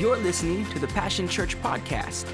You're 0.00 0.16
listening 0.16 0.64
to 0.70 0.78
the 0.78 0.86
Passion 0.86 1.28
Church 1.28 1.60
podcast. 1.60 2.26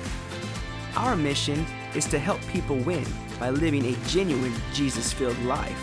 Our 0.97 1.17
mission 1.17 1.67
is 1.97 2.07
to 2.07 2.19
help 2.21 2.41
people 2.53 2.77
win 2.77 3.05
by 3.41 3.51
living 3.51 3.85
a 3.87 3.97
genuine 4.07 4.55
Jesus 4.73 5.13
filled 5.13 5.43
life. 5.43 5.77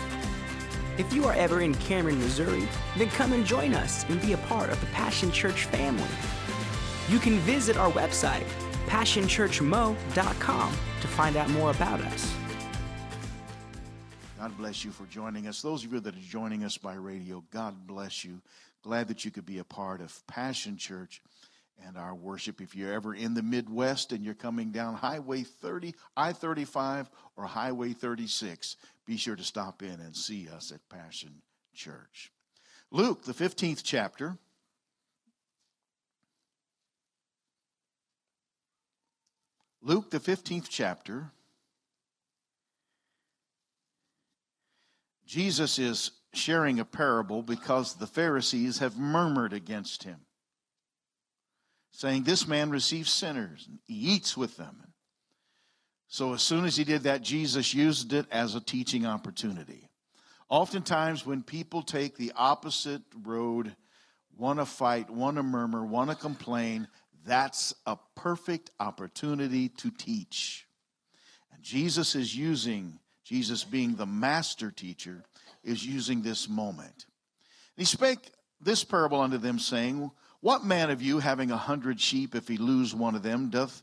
If 0.96 1.12
you 1.12 1.26
are 1.26 1.34
ever 1.34 1.60
in 1.60 1.74
Cameron, 1.74 2.18
Missouri, 2.20 2.66
then 2.96 3.10
come 3.10 3.34
and 3.34 3.44
join 3.44 3.74
us 3.74 4.08
and 4.08 4.18
be 4.22 4.32
a 4.32 4.38
part 4.38 4.70
of 4.70 4.80
the 4.80 4.86
Passion 4.86 5.30
Church 5.30 5.66
family. 5.66 6.08
You 7.10 7.18
can 7.18 7.36
visit 7.40 7.76
our 7.76 7.90
website, 7.90 8.46
passionchurchmo.com, 8.86 10.72
to 11.02 11.06
find 11.06 11.36
out 11.36 11.50
more 11.50 11.70
about 11.70 12.00
us. 12.00 12.34
God 14.38 14.56
bless 14.56 14.86
you 14.86 14.90
for 14.90 15.04
joining 15.04 15.48
us. 15.48 15.60
Those 15.60 15.84
of 15.84 15.92
you 15.92 16.00
that 16.00 16.16
are 16.16 16.30
joining 16.30 16.64
us 16.64 16.78
by 16.78 16.94
radio, 16.94 17.44
God 17.50 17.86
bless 17.86 18.24
you. 18.24 18.40
Glad 18.82 19.08
that 19.08 19.26
you 19.26 19.30
could 19.30 19.44
be 19.44 19.58
a 19.58 19.64
part 19.64 20.00
of 20.00 20.26
Passion 20.26 20.78
Church 20.78 21.20
and 21.82 21.96
our 21.96 22.14
worship. 22.14 22.60
If 22.60 22.74
you're 22.74 22.92
ever 22.92 23.14
in 23.14 23.34
the 23.34 23.42
Midwest 23.42 24.12
and 24.12 24.24
you're 24.24 24.34
coming 24.34 24.70
down 24.70 24.94
Highway 24.94 25.42
30, 25.42 25.94
I 26.16 26.32
35, 26.32 27.10
or 27.36 27.44
Highway 27.44 27.92
36, 27.92 28.76
be 29.06 29.16
sure 29.16 29.36
to 29.36 29.44
stop 29.44 29.82
in 29.82 30.00
and 30.00 30.16
see 30.16 30.48
us 30.48 30.72
at 30.72 30.88
Passion 30.88 31.42
Church. 31.74 32.30
Luke, 32.90 33.24
the 33.24 33.32
15th 33.32 33.82
chapter. 33.82 34.38
Luke, 39.82 40.10
the 40.10 40.20
15th 40.20 40.66
chapter. 40.68 41.30
Jesus 45.26 45.78
is 45.78 46.12
sharing 46.32 46.80
a 46.80 46.84
parable 46.84 47.42
because 47.42 47.94
the 47.94 48.06
Pharisees 48.06 48.78
have 48.78 48.96
murmured 48.96 49.52
against 49.52 50.04
him 50.04 50.20
saying, 51.94 52.24
This 52.24 52.46
man 52.46 52.70
receives 52.70 53.10
sinners, 53.10 53.66
and 53.68 53.78
he 53.86 53.94
eats 53.94 54.36
with 54.36 54.56
them. 54.56 54.82
So 56.08 56.34
as 56.34 56.42
soon 56.42 56.64
as 56.64 56.76
he 56.76 56.84
did 56.84 57.04
that, 57.04 57.22
Jesus 57.22 57.72
used 57.72 58.12
it 58.12 58.26
as 58.30 58.54
a 58.54 58.60
teaching 58.60 59.06
opportunity. 59.06 59.88
Oftentimes, 60.48 61.24
when 61.24 61.42
people 61.42 61.82
take 61.82 62.16
the 62.16 62.32
opposite 62.36 63.02
road, 63.22 63.74
want 64.36 64.58
to 64.58 64.66
fight, 64.66 65.08
want 65.08 65.36
to 65.36 65.42
murmur, 65.42 65.84
want 65.84 66.10
to 66.10 66.16
complain, 66.16 66.86
that's 67.24 67.74
a 67.86 67.96
perfect 68.14 68.70
opportunity 68.78 69.70
to 69.70 69.90
teach. 69.90 70.66
And 71.52 71.62
Jesus 71.62 72.14
is 72.14 72.36
using, 72.36 72.98
Jesus 73.24 73.64
being 73.64 73.94
the 73.96 74.06
master 74.06 74.70
teacher, 74.70 75.24
is 75.62 75.84
using 75.84 76.22
this 76.22 76.48
moment. 76.48 77.06
he 77.76 77.84
spake 77.84 78.30
this 78.60 78.84
parable 78.84 79.20
unto 79.20 79.38
them, 79.38 79.58
saying, 79.58 80.10
what 80.44 80.62
man 80.62 80.90
of 80.90 81.00
you, 81.00 81.20
having 81.20 81.50
a 81.50 81.56
hundred 81.56 81.98
sheep, 81.98 82.34
if 82.34 82.48
he 82.48 82.58
lose 82.58 82.94
one 82.94 83.14
of 83.14 83.22
them, 83.22 83.48
doth 83.48 83.82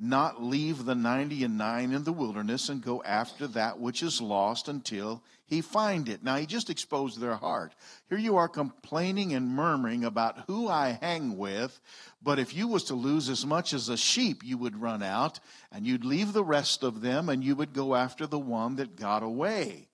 not 0.00 0.42
leave 0.42 0.84
the 0.84 0.96
ninety 0.96 1.44
and 1.44 1.56
nine 1.56 1.92
in 1.92 2.02
the 2.02 2.12
wilderness 2.12 2.68
and 2.68 2.82
go 2.82 3.00
after 3.04 3.46
that 3.46 3.78
which 3.78 4.02
is 4.02 4.20
lost 4.20 4.66
until 4.66 5.22
he 5.46 5.60
find 5.60 6.08
it? 6.08 6.24
Now, 6.24 6.38
he 6.38 6.46
just 6.46 6.70
exposed 6.70 7.20
their 7.20 7.36
heart. 7.36 7.76
Here 8.08 8.18
you 8.18 8.36
are 8.36 8.48
complaining 8.48 9.32
and 9.32 9.48
murmuring 9.48 10.02
about 10.04 10.42
who 10.48 10.66
I 10.66 10.98
hang 11.00 11.38
with, 11.38 11.80
but 12.20 12.40
if 12.40 12.52
you 12.52 12.66
was 12.66 12.82
to 12.86 12.94
lose 12.94 13.28
as 13.28 13.46
much 13.46 13.72
as 13.72 13.88
a 13.88 13.96
sheep, 13.96 14.42
you 14.42 14.58
would 14.58 14.82
run 14.82 15.04
out 15.04 15.38
and 15.70 15.86
you'd 15.86 16.04
leave 16.04 16.32
the 16.32 16.42
rest 16.42 16.82
of 16.82 17.00
them 17.00 17.28
and 17.28 17.44
you 17.44 17.54
would 17.54 17.72
go 17.72 17.94
after 17.94 18.26
the 18.26 18.40
one 18.40 18.74
that 18.74 18.96
got 18.96 19.22
away. 19.22 19.86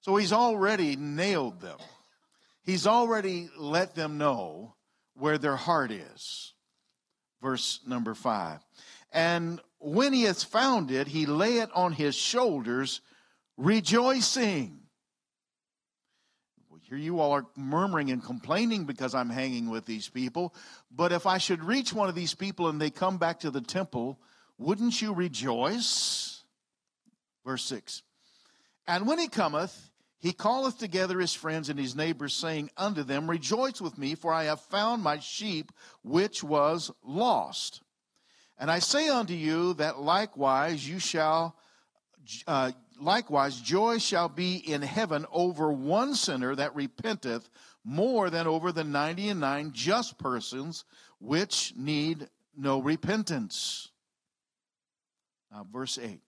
So 0.00 0.16
he's 0.16 0.32
already 0.32 0.96
nailed 0.96 1.60
them. 1.60 1.78
He's 2.64 2.86
already 2.86 3.50
let 3.58 3.94
them 3.94 4.18
know 4.18 4.74
where 5.14 5.38
their 5.38 5.56
heart 5.56 5.90
is. 5.90 6.54
Verse 7.42 7.80
number 7.86 8.14
five. 8.14 8.60
And 9.12 9.60
when 9.78 10.12
he 10.12 10.22
has 10.22 10.42
found 10.42 10.90
it, 10.90 11.06
he 11.06 11.26
lay 11.26 11.58
it 11.58 11.70
on 11.74 11.92
his 11.92 12.14
shoulders, 12.14 13.02
rejoicing. 13.58 14.80
Well, 16.70 16.80
here 16.88 16.96
you 16.96 17.20
all 17.20 17.32
are 17.32 17.46
murmuring 17.54 18.10
and 18.10 18.24
complaining 18.24 18.86
because 18.86 19.14
I'm 19.14 19.28
hanging 19.28 19.68
with 19.68 19.84
these 19.84 20.08
people. 20.08 20.54
But 20.90 21.12
if 21.12 21.26
I 21.26 21.36
should 21.36 21.62
reach 21.62 21.92
one 21.92 22.08
of 22.08 22.14
these 22.14 22.34
people 22.34 22.68
and 22.68 22.80
they 22.80 22.90
come 22.90 23.18
back 23.18 23.40
to 23.40 23.50
the 23.50 23.60
temple, 23.60 24.18
wouldn't 24.56 25.02
you 25.02 25.12
rejoice? 25.12 26.42
Verse 27.44 27.64
6. 27.64 28.02
And 28.86 29.06
when 29.06 29.18
he 29.18 29.28
cometh, 29.28 29.90
he 30.24 30.32
calleth 30.32 30.78
together 30.78 31.20
his 31.20 31.34
friends 31.34 31.68
and 31.68 31.78
his 31.78 31.94
neighbors, 31.94 32.32
saying 32.32 32.70
unto 32.78 33.02
them, 33.02 33.28
Rejoice 33.28 33.78
with 33.78 33.98
me, 33.98 34.14
for 34.14 34.32
I 34.32 34.44
have 34.44 34.62
found 34.62 35.02
my 35.02 35.18
sheep 35.18 35.70
which 36.02 36.42
was 36.42 36.90
lost. 37.04 37.82
And 38.56 38.70
I 38.70 38.78
say 38.78 39.10
unto 39.10 39.34
you 39.34 39.74
that 39.74 40.00
likewise 40.00 40.88
you 40.88 40.98
shall, 40.98 41.56
uh, 42.46 42.72
likewise 42.98 43.60
joy 43.60 43.98
shall 43.98 44.30
be 44.30 44.56
in 44.56 44.80
heaven 44.80 45.26
over 45.30 45.70
one 45.70 46.14
sinner 46.14 46.54
that 46.54 46.74
repenteth 46.74 47.50
more 47.84 48.30
than 48.30 48.46
over 48.46 48.72
the 48.72 48.82
ninety 48.82 49.28
and 49.28 49.40
nine 49.40 49.72
just 49.74 50.16
persons 50.16 50.86
which 51.18 51.74
need 51.76 52.30
no 52.56 52.80
repentance. 52.80 53.90
Now, 55.52 55.66
verse 55.70 55.98
8. 55.98 56.23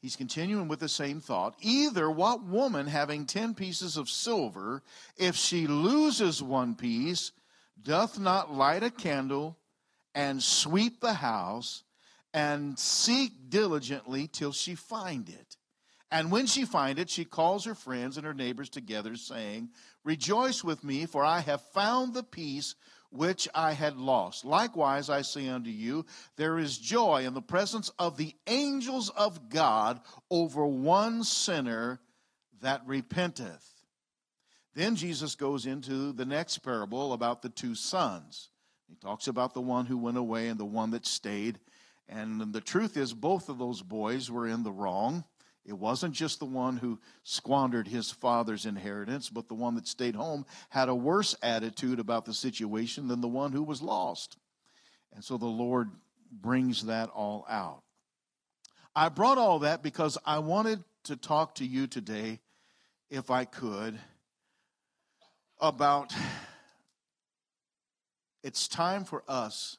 He's 0.00 0.16
continuing 0.16 0.68
with 0.68 0.78
the 0.80 0.88
same 0.88 1.20
thought. 1.20 1.56
Either 1.60 2.10
what 2.10 2.44
woman 2.44 2.86
having 2.86 3.26
ten 3.26 3.54
pieces 3.54 3.96
of 3.96 4.08
silver, 4.08 4.82
if 5.16 5.34
she 5.34 5.66
loses 5.66 6.42
one 6.42 6.76
piece, 6.76 7.32
doth 7.82 8.18
not 8.18 8.54
light 8.54 8.82
a 8.82 8.90
candle 8.90 9.58
and 10.14 10.42
sweep 10.42 11.00
the 11.00 11.14
house 11.14 11.82
and 12.32 12.78
seek 12.78 13.50
diligently 13.50 14.28
till 14.28 14.52
she 14.52 14.76
find 14.76 15.28
it? 15.28 15.56
And 16.10 16.30
when 16.30 16.46
she 16.46 16.64
find 16.64 16.98
it, 16.98 17.10
she 17.10 17.24
calls 17.24 17.64
her 17.64 17.74
friends 17.74 18.16
and 18.16 18.24
her 18.24 18.32
neighbors 18.32 18.70
together, 18.70 19.16
saying, 19.16 19.70
Rejoice 20.04 20.64
with 20.64 20.82
me, 20.82 21.06
for 21.06 21.24
I 21.24 21.40
have 21.40 21.60
found 21.60 22.14
the 22.14 22.22
piece 22.22 22.76
which 23.10 23.48
I 23.54 23.72
had 23.72 23.96
lost. 23.96 24.44
Likewise, 24.44 25.08
I 25.08 25.22
say 25.22 25.48
unto 25.48 25.70
you, 25.70 26.04
there 26.36 26.58
is 26.58 26.76
joy 26.76 27.24
in 27.26 27.34
the 27.34 27.42
presence 27.42 27.90
of 27.98 28.16
the 28.16 28.34
angels 28.46 29.08
of 29.10 29.48
God 29.48 30.00
over 30.30 30.66
one 30.66 31.24
sinner 31.24 32.00
that 32.60 32.82
repenteth. 32.86 33.64
Then 34.74 34.94
Jesus 34.94 35.34
goes 35.34 35.66
into 35.66 36.12
the 36.12 36.26
next 36.26 36.58
parable 36.58 37.12
about 37.12 37.42
the 37.42 37.48
two 37.48 37.74
sons. 37.74 38.50
He 38.88 38.94
talks 38.94 39.26
about 39.26 39.54
the 39.54 39.60
one 39.60 39.86
who 39.86 39.98
went 39.98 40.16
away 40.16 40.48
and 40.48 40.58
the 40.58 40.64
one 40.64 40.90
that 40.90 41.06
stayed. 41.06 41.58
And 42.08 42.52
the 42.52 42.60
truth 42.60 42.96
is, 42.96 43.12
both 43.12 43.48
of 43.48 43.58
those 43.58 43.82
boys 43.82 44.30
were 44.30 44.46
in 44.46 44.62
the 44.62 44.72
wrong. 44.72 45.24
It 45.68 45.78
wasn't 45.78 46.14
just 46.14 46.38
the 46.38 46.46
one 46.46 46.78
who 46.78 46.98
squandered 47.24 47.88
his 47.88 48.10
father's 48.10 48.64
inheritance, 48.64 49.28
but 49.28 49.48
the 49.48 49.54
one 49.54 49.74
that 49.74 49.86
stayed 49.86 50.14
home 50.14 50.46
had 50.70 50.88
a 50.88 50.94
worse 50.94 51.36
attitude 51.42 52.00
about 52.00 52.24
the 52.24 52.32
situation 52.32 53.06
than 53.06 53.20
the 53.20 53.28
one 53.28 53.52
who 53.52 53.62
was 53.62 53.82
lost. 53.82 54.38
And 55.12 55.22
so 55.22 55.36
the 55.36 55.44
Lord 55.44 55.90
brings 56.32 56.86
that 56.86 57.10
all 57.10 57.44
out. 57.50 57.82
I 58.96 59.10
brought 59.10 59.36
all 59.36 59.58
that 59.58 59.82
because 59.82 60.16
I 60.24 60.38
wanted 60.38 60.82
to 61.04 61.16
talk 61.16 61.56
to 61.56 61.66
you 61.66 61.86
today, 61.86 62.40
if 63.10 63.30
I 63.30 63.44
could, 63.44 63.98
about 65.60 66.14
it's 68.42 68.68
time 68.68 69.04
for 69.04 69.22
us 69.28 69.76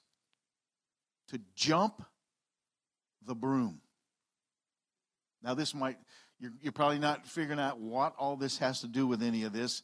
to 1.29 1.39
jump 1.55 2.03
the 3.25 3.33
broom. 3.33 3.81
Now, 5.43 5.53
this 5.53 5.73
might, 5.73 5.97
you're, 6.39 6.51
you're 6.61 6.71
probably 6.71 6.99
not 6.99 7.27
figuring 7.27 7.59
out 7.59 7.79
what 7.79 8.13
all 8.17 8.35
this 8.35 8.57
has 8.57 8.81
to 8.81 8.87
do 8.87 9.07
with 9.07 9.23
any 9.23 9.43
of 9.43 9.53
this. 9.53 9.83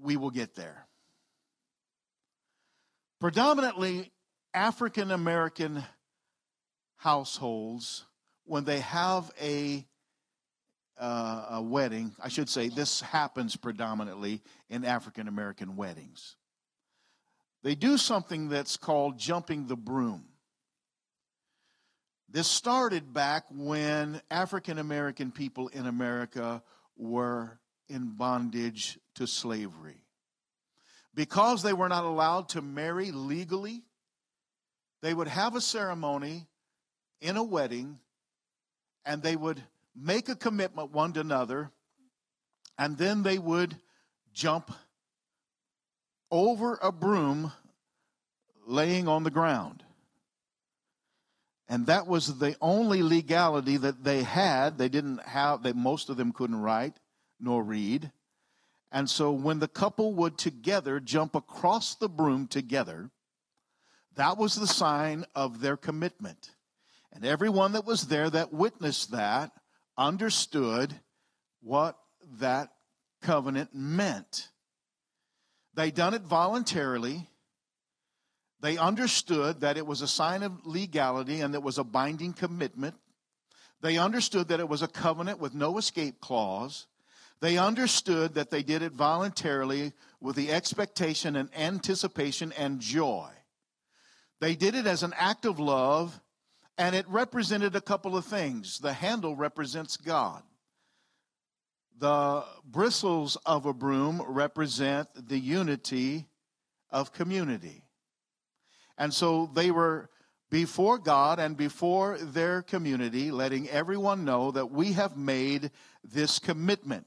We 0.00 0.16
will 0.16 0.30
get 0.30 0.54
there. 0.54 0.86
Predominantly 3.20 4.10
African 4.52 5.10
American 5.10 5.82
households, 6.96 8.04
when 8.44 8.64
they 8.64 8.80
have 8.80 9.30
a, 9.40 9.86
uh, 10.98 11.46
a 11.52 11.62
wedding, 11.62 12.12
I 12.22 12.28
should 12.28 12.48
say, 12.48 12.68
this 12.68 13.00
happens 13.00 13.56
predominantly 13.56 14.42
in 14.68 14.84
African 14.84 15.28
American 15.28 15.76
weddings. 15.76 16.36
They 17.62 17.74
do 17.76 17.96
something 17.96 18.48
that's 18.48 18.76
called 18.76 19.18
jumping 19.18 19.68
the 19.68 19.76
broom. 19.76 20.24
This 22.32 22.48
started 22.48 23.12
back 23.12 23.44
when 23.50 24.22
African 24.30 24.78
American 24.78 25.32
people 25.32 25.68
in 25.68 25.86
America 25.86 26.62
were 26.96 27.58
in 27.90 28.16
bondage 28.16 28.98
to 29.16 29.26
slavery. 29.26 30.02
Because 31.14 31.62
they 31.62 31.74
were 31.74 31.90
not 31.90 32.04
allowed 32.04 32.48
to 32.50 32.62
marry 32.62 33.10
legally, 33.10 33.82
they 35.02 35.12
would 35.12 35.28
have 35.28 35.54
a 35.54 35.60
ceremony 35.60 36.46
in 37.20 37.36
a 37.36 37.42
wedding 37.42 37.98
and 39.04 39.22
they 39.22 39.36
would 39.36 39.62
make 39.94 40.30
a 40.30 40.34
commitment 40.34 40.90
one 40.90 41.12
to 41.12 41.20
another 41.20 41.70
and 42.78 42.96
then 42.96 43.24
they 43.24 43.38
would 43.38 43.76
jump 44.32 44.72
over 46.30 46.78
a 46.80 46.90
broom 46.90 47.52
laying 48.66 49.06
on 49.06 49.22
the 49.22 49.30
ground. 49.30 49.84
And 51.68 51.86
that 51.86 52.06
was 52.06 52.38
the 52.38 52.56
only 52.60 53.02
legality 53.02 53.76
that 53.78 54.04
they 54.04 54.22
had. 54.22 54.78
They 54.78 54.88
didn't 54.88 55.22
have, 55.22 55.62
they, 55.62 55.72
most 55.72 56.10
of 56.10 56.16
them 56.16 56.32
couldn't 56.32 56.60
write 56.60 56.94
nor 57.40 57.62
read. 57.62 58.12
And 58.90 59.08
so 59.08 59.32
when 59.32 59.58
the 59.58 59.68
couple 59.68 60.12
would 60.14 60.36
together 60.36 61.00
jump 61.00 61.34
across 61.34 61.94
the 61.94 62.08
broom 62.08 62.46
together, 62.46 63.10
that 64.16 64.36
was 64.36 64.54
the 64.54 64.66
sign 64.66 65.24
of 65.34 65.60
their 65.60 65.76
commitment. 65.76 66.50
And 67.12 67.24
everyone 67.24 67.72
that 67.72 67.86
was 67.86 68.08
there 68.08 68.28
that 68.28 68.52
witnessed 68.52 69.12
that 69.12 69.52
understood 69.96 70.94
what 71.62 71.98
that 72.38 72.72
covenant 73.22 73.74
meant. 73.74 74.48
They 75.74 75.90
done 75.90 76.14
it 76.14 76.22
voluntarily. 76.22 77.28
They 78.62 78.78
understood 78.78 79.60
that 79.60 79.76
it 79.76 79.86
was 79.86 80.02
a 80.02 80.08
sign 80.08 80.44
of 80.44 80.64
legality 80.64 81.40
and 81.40 81.52
it 81.52 81.62
was 81.62 81.78
a 81.78 81.84
binding 81.84 82.32
commitment. 82.32 82.94
They 83.80 83.98
understood 83.98 84.48
that 84.48 84.60
it 84.60 84.68
was 84.68 84.82
a 84.82 84.88
covenant 84.88 85.40
with 85.40 85.52
no 85.52 85.78
escape 85.78 86.20
clause. 86.20 86.86
They 87.40 87.58
understood 87.58 88.34
that 88.34 88.50
they 88.50 88.62
did 88.62 88.82
it 88.82 88.92
voluntarily 88.92 89.92
with 90.20 90.36
the 90.36 90.52
expectation 90.52 91.34
and 91.34 91.50
anticipation 91.56 92.52
and 92.56 92.80
joy. 92.80 93.30
They 94.38 94.54
did 94.54 94.76
it 94.76 94.86
as 94.86 95.02
an 95.02 95.12
act 95.16 95.44
of 95.44 95.58
love, 95.58 96.20
and 96.78 96.94
it 96.94 97.08
represented 97.08 97.74
a 97.74 97.80
couple 97.80 98.16
of 98.16 98.24
things. 98.24 98.78
The 98.78 98.92
handle 98.92 99.34
represents 99.34 99.96
God. 99.96 100.44
The 101.98 102.44
bristles 102.64 103.36
of 103.44 103.66
a 103.66 103.74
broom 103.74 104.22
represent 104.24 105.08
the 105.16 105.38
unity 105.38 106.28
of 106.90 107.12
community. 107.12 107.82
And 109.02 109.12
so 109.12 109.50
they 109.52 109.72
were 109.72 110.10
before 110.48 110.96
God 110.96 111.40
and 111.40 111.56
before 111.56 112.18
their 112.18 112.62
community, 112.62 113.32
letting 113.32 113.68
everyone 113.68 114.24
know 114.24 114.52
that 114.52 114.70
we 114.70 114.92
have 114.92 115.16
made 115.16 115.72
this 116.04 116.38
commitment. 116.38 117.06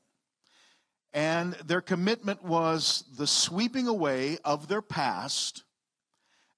And 1.14 1.54
their 1.66 1.80
commitment 1.80 2.44
was 2.44 3.06
the 3.18 3.28
sweeping 3.28 3.88
away 3.88 4.40
of 4.44 4.68
their 4.68 4.82
past 4.82 5.64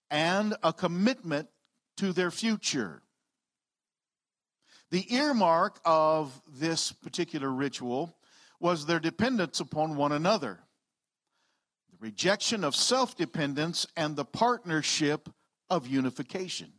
and 0.10 0.56
a 0.64 0.74
commitment 0.74 1.50
to 1.98 2.14
their 2.14 2.32
future. 2.32 3.04
The 4.90 5.14
earmark 5.14 5.80
of 5.86 6.42
this 6.48 6.92
particular 6.92 7.52
ritual 7.52 8.18
was 8.60 8.88
their 8.88 9.00
dependence 9.00 9.60
upon 9.60 9.98
one 9.98 10.14
another, 10.14 10.62
the 12.00 12.06
rejection 12.06 12.64
of 12.64 12.76
self 12.76 13.16
dependence, 13.16 13.88
and 13.96 14.16
the 14.16 14.26
partnership 14.26 15.30
of 15.70 15.88
unification. 15.88 16.72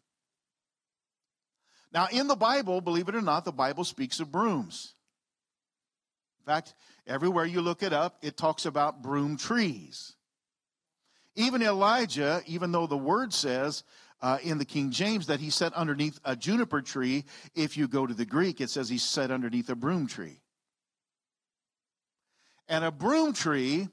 Now, 1.93 2.09
in 2.13 2.27
the 2.27 2.37
Bible, 2.37 2.81
believe 2.81 3.09
it 3.09 3.15
or 3.15 3.23
not, 3.23 3.45
the 3.45 3.53
Bible 3.53 3.85
speaks 3.85 4.21
of 4.21 4.31
brooms. 4.31 4.95
In 6.41 6.45
fact, 6.45 6.75
everywhere 7.07 7.47
you 7.47 7.61
look 7.61 7.83
it 7.83 7.93
up, 7.93 8.19
it 8.23 8.37
talks 8.37 8.67
about 8.67 9.03
broom 9.03 9.37
trees. 9.37 10.15
Even 11.35 11.63
Elijah, 11.63 12.43
even 12.47 12.73
though 12.73 12.87
the 12.87 12.97
word 12.97 13.33
says 13.33 13.85
uh, 14.21 14.39
in 14.43 14.59
the 14.59 14.65
King 14.65 14.91
James 14.91 15.27
that 15.29 15.41
he 15.41 15.51
sat 15.51 15.73
underneath 15.75 16.19
a 16.25 16.35
juniper 16.35 16.83
tree, 16.83 17.25
if 17.55 17.77
you 17.77 17.87
go 17.87 18.07
to 18.07 18.15
the 18.15 18.27
Greek, 18.27 18.61
it 18.61 18.71
says 18.71 18.89
he 18.89 18.99
sat 18.99 19.31
underneath 19.31 19.71
a 19.71 19.77
broom 19.77 20.07
tree. 20.07 20.41
And 22.69 22.85
a 22.85 22.91
broom 22.91 23.33
tree 23.33 23.89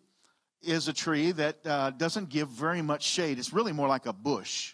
is 0.66 0.88
a 0.88 0.94
tree 0.94 1.32
that 1.32 1.58
uh, 1.66 1.92
doesn't 1.92 2.30
give 2.30 2.50
very 2.50 2.82
much 2.82 3.04
shade. 3.04 3.40
It's 3.40 3.54
really 3.54 3.74
more 3.74 3.88
like 3.88 4.06
a 4.06 4.14
bush. 4.14 4.74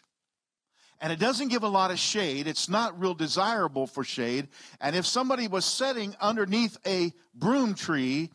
And 1.02 1.12
it 1.12 1.20
doesn't 1.20 1.48
give 1.48 1.64
a 1.64 1.68
lot 1.68 1.90
of 1.90 1.98
shade. 1.98 2.48
It's 2.48 2.70
not 2.70 3.00
real 3.00 3.16
desirable 3.16 3.88
for 3.88 4.04
shade. 4.04 4.48
And 4.80 4.96
if 4.96 5.06
somebody 5.06 5.48
was 5.48 5.66
sitting 5.66 6.16
underneath 6.22 6.78
a 6.86 7.12
broom 7.34 7.74
tree 7.74 8.30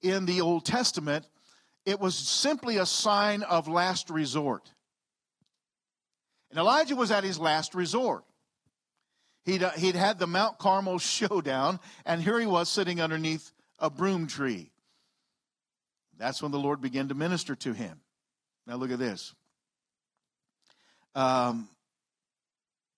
in 0.00 0.24
the 0.24 0.40
Old 0.40 0.64
Testament, 0.64 1.26
it 1.84 1.98
was 1.98 2.14
simply 2.14 2.76
a 2.76 2.86
sign 2.86 3.42
of 3.42 3.66
last 3.66 4.10
resort. 4.10 4.70
And 6.50 6.58
Elijah 6.58 6.94
was 6.94 7.10
at 7.10 7.24
his 7.24 7.38
last 7.38 7.74
resort. 7.74 8.24
He'd, 9.44 9.62
uh, 9.62 9.70
he'd 9.72 9.96
had 9.96 10.20
the 10.20 10.26
Mount 10.28 10.58
Carmel 10.58 10.98
showdown, 11.00 11.80
and 12.06 12.22
here 12.22 12.38
he 12.38 12.46
was 12.46 12.68
sitting 12.68 13.00
underneath 13.00 13.50
a 13.78 13.90
broom 13.90 14.28
tree. 14.28 14.70
That's 16.18 16.42
when 16.42 16.52
the 16.52 16.58
Lord 16.58 16.80
began 16.80 17.08
to 17.08 17.14
minister 17.14 17.54
to 17.56 17.72
him. 17.72 18.00
Now, 18.66 18.76
look 18.76 18.90
at 18.90 18.98
this. 18.98 19.34
Um, 21.14 21.68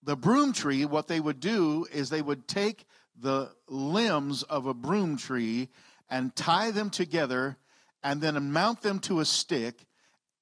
the 0.03 0.17
broom 0.17 0.53
tree, 0.53 0.85
what 0.85 1.09
they 1.09 1.21
would 1.21 1.41
do 1.41 1.87
is 1.93 2.09
they 2.09 2.23
would 2.23 2.47
take 2.47 2.87
the 3.19 3.51
limbs 3.69 4.43
of 4.45 4.67
a 4.67 4.75
broom 4.75 5.17
tree 5.17 5.69
and 6.09 6.35
tie 6.37 6.71
them 6.71 6.91
together 6.91 7.57
and 8.03 8.21
then 8.21 8.53
mount 8.53 8.83
them 8.83 9.01
to 9.01 9.21
a 9.21 9.25
stick. 9.25 9.87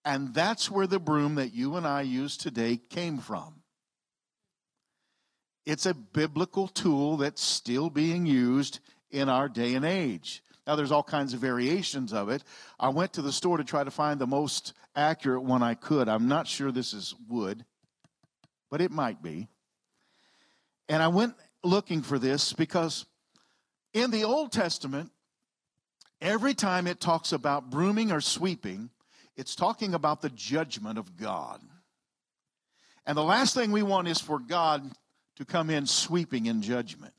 And 0.05 0.35
that's 0.35 0.71
where 0.71 0.87
the 0.87 0.99
broom 0.99 1.37
that 1.37 1.55
you 1.55 1.77
and 1.77 1.87
I 1.87 2.03
use 2.03 2.37
today 2.37 2.77
came 2.77 3.19
from. 3.19 3.63
It's 5.65 5.87
a 5.87 5.95
biblical 5.95 6.69
tool 6.69 7.17
that's 7.17 7.43
still 7.43 7.89
being 7.89 8.27
used 8.27 8.81
in 9.11 9.31
our 9.31 9.49
day 9.49 9.75
and 9.75 9.85
age. 9.85 10.43
Now, 10.67 10.77
there's 10.77 10.93
all 10.93 11.03
kinds 11.03 11.35
of 11.35 11.41
variations 11.41 12.13
of 12.13 12.31
it. 12.31 12.43
I 12.81 12.89
went 12.89 13.13
to 13.15 13.23
the 13.23 13.33
store 13.33 13.59
to 13.59 13.65
try 13.65 13.85
to 13.85 13.91
find 13.91 14.19
the 14.19 14.27
most 14.27 14.73
accurate 14.97 15.43
one 15.43 15.63
I 15.63 15.75
could. 15.75 16.09
I'm 16.09 16.29
not 16.29 16.47
sure 16.47 16.73
this 16.73 16.95
is 16.95 17.15
wood, 17.29 17.65
but 18.71 18.81
it 18.81 18.91
might 18.91 19.23
be. 19.23 19.49
And 20.89 21.03
I 21.03 21.09
went 21.09 21.35
looking 21.63 22.03
for 22.03 22.19
this 22.19 22.53
because 22.53 23.05
in 23.93 24.11
the 24.11 24.25
Old 24.25 24.53
Testament, 24.53 25.11
every 26.21 26.55
time 26.55 26.87
it 26.87 27.01
talks 27.01 27.33
about 27.33 27.71
brooming 27.71 28.11
or 28.11 28.21
sweeping, 28.21 28.91
it's 29.37 29.55
talking 29.55 29.95
about 29.95 30.23
the 30.23 30.31
judgment 30.31 30.99
of 30.99 31.17
God. 31.17 31.61
And 33.07 33.19
the 33.19 33.23
last 33.23 33.55
thing 33.55 33.71
we 33.71 33.83
want 33.83 34.09
is 34.09 34.21
for 34.21 34.39
God 34.39 34.91
to 35.37 35.45
come 35.45 35.69
in 35.69 35.87
sweeping 35.87 36.47
in 36.47 36.63
judgment 36.63 37.13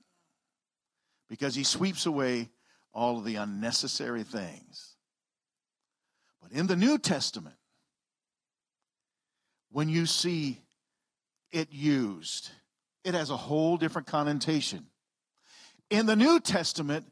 because 1.29 1.53
he 1.53 1.63
sweeps 1.63 2.05
away 2.05 2.49
all 2.95 3.17
of 3.17 3.25
the 3.25 3.35
unnecessary 3.35 4.23
things. 4.23 4.95
But 6.41 6.53
in 6.53 6.65
the 6.65 6.77
New 6.77 6.97
Testament, 6.97 7.57
when 9.69 9.89
you 9.89 10.05
see 10.05 10.61
it 11.51 11.71
used, 11.71 12.49
it 13.03 13.13
has 13.13 13.29
a 13.29 13.37
whole 13.37 13.75
different 13.77 14.07
connotation. 14.07 14.85
In 15.89 16.05
the 16.05 16.15
New 16.15 16.39
Testament, 16.39 17.05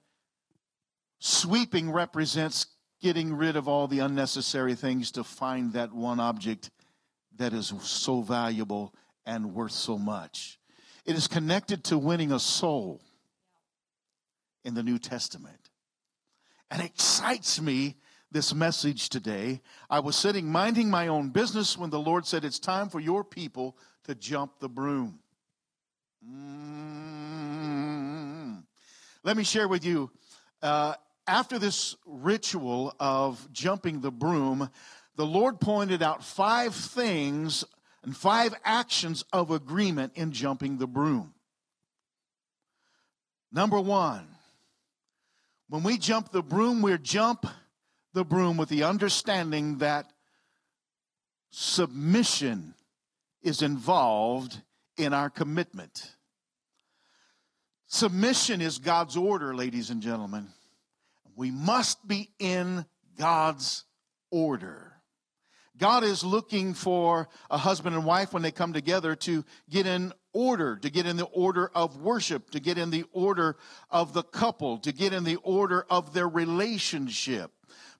sweeping 1.19 1.91
represents 1.91 2.65
getting 3.01 3.34
rid 3.34 3.57
of 3.57 3.67
all 3.67 3.88
the 3.88 4.00
unnecessary 4.00 4.75
things 4.75 5.12
to 5.12 5.24
find 5.24 5.74
that 5.74 5.93
one 5.93 6.22
object 6.22 6.72
that 7.36 7.51
is 7.51 7.74
so 7.81 8.22
valuable 8.22 8.93
and 9.25 9.53
worth 9.53 9.74
so 9.74 9.98
much. 9.98 10.60
It 11.05 11.17
is 11.17 11.27
connected 11.27 11.84
to 11.86 11.98
winning 11.98 12.31
a 12.31 12.39
soul 12.39 13.01
in 14.63 14.75
the 14.75 14.84
New 14.84 14.98
Testament 14.98 15.62
and 16.74 16.82
excites 16.82 17.62
me 17.62 17.96
this 18.32 18.53
message 18.53 19.08
today. 19.10 19.62
I 19.92 20.00
was 20.00 20.15
sitting 20.15 20.51
minding 20.51 20.89
my 20.89 21.08
own 21.08 21.30
business 21.30 21.77
when 21.77 21.92
the 21.92 22.00
Lord 22.00 22.25
said, 22.25 22.44
It's 22.44 22.58
time 22.58 22.89
for 22.89 23.00
your 23.00 23.24
people 23.24 23.77
to 24.06 24.15
jump 24.15 24.58
the 24.60 24.68
broom. 24.68 25.20
Mm. 26.27 26.63
Let 29.24 29.38
me 29.38 29.44
share 29.44 29.68
with 29.68 29.86
you. 29.86 30.10
Uh, 30.63 30.96
after 31.27 31.60
this 31.60 31.96
ritual 32.08 32.96
of 33.00 33.48
jumping 33.53 34.01
the 34.01 34.10
broom, 34.10 34.72
the 35.15 35.27
Lord 35.27 35.60
pointed 35.62 36.01
out 36.01 36.24
five 36.24 36.74
things 36.74 37.63
and 38.01 38.18
five 38.18 38.56
actions 38.65 39.24
of 39.32 39.51
agreement 39.51 40.13
in 40.15 40.32
jumping 40.32 40.80
the 40.80 40.88
broom. 40.88 41.36
Number 43.51 43.80
one, 43.80 44.32
when 45.74 45.82
we 45.82 45.98
jump 45.98 46.32
the 46.32 46.44
broom, 46.44 46.84
we 46.84 46.96
jump 47.00 47.48
the 48.13 48.24
broom 48.24 48.58
with 48.58 48.70
the 48.70 48.84
understanding 48.84 49.80
that 49.80 50.06
submission 51.50 52.75
is 53.42 53.63
involved 53.63 54.62
in 54.98 55.15
our 55.15 55.32
commitment. 55.32 56.15
Submission 57.88 58.62
is 58.62 58.77
God's 58.77 59.18
order, 59.18 59.56
ladies 59.56 59.89
and 59.89 60.00
gentlemen. 60.00 60.50
We 61.36 61.50
must 61.50 62.08
be 62.08 62.30
in 62.38 62.86
God's 63.18 63.84
order. 64.30 64.94
God 65.75 66.03
is 66.03 66.24
looking 66.24 66.75
for 66.75 67.30
a 67.50 67.58
husband 67.58 67.96
and 67.96 68.06
wife 68.06 68.32
when 68.32 68.44
they 68.44 68.51
come 68.51 68.74
together 68.74 69.15
to 69.15 69.44
get 69.72 69.88
in 69.88 70.13
order, 70.33 70.75
to 70.77 70.89
get 70.89 71.05
in 71.05 71.15
the 71.15 71.25
order 71.27 71.71
of 71.73 71.97
worship, 72.01 72.49
to 72.51 72.59
get 72.59 72.77
in 72.77 72.89
the 72.89 73.05
order 73.13 73.55
of 73.89 74.13
the 74.13 74.23
couple, 74.23 74.79
to 74.79 74.91
get 74.91 75.13
in 75.13 75.23
the 75.23 75.37
order 75.37 75.85
of 75.89 76.13
their 76.13 76.27
relationship. 76.27 77.51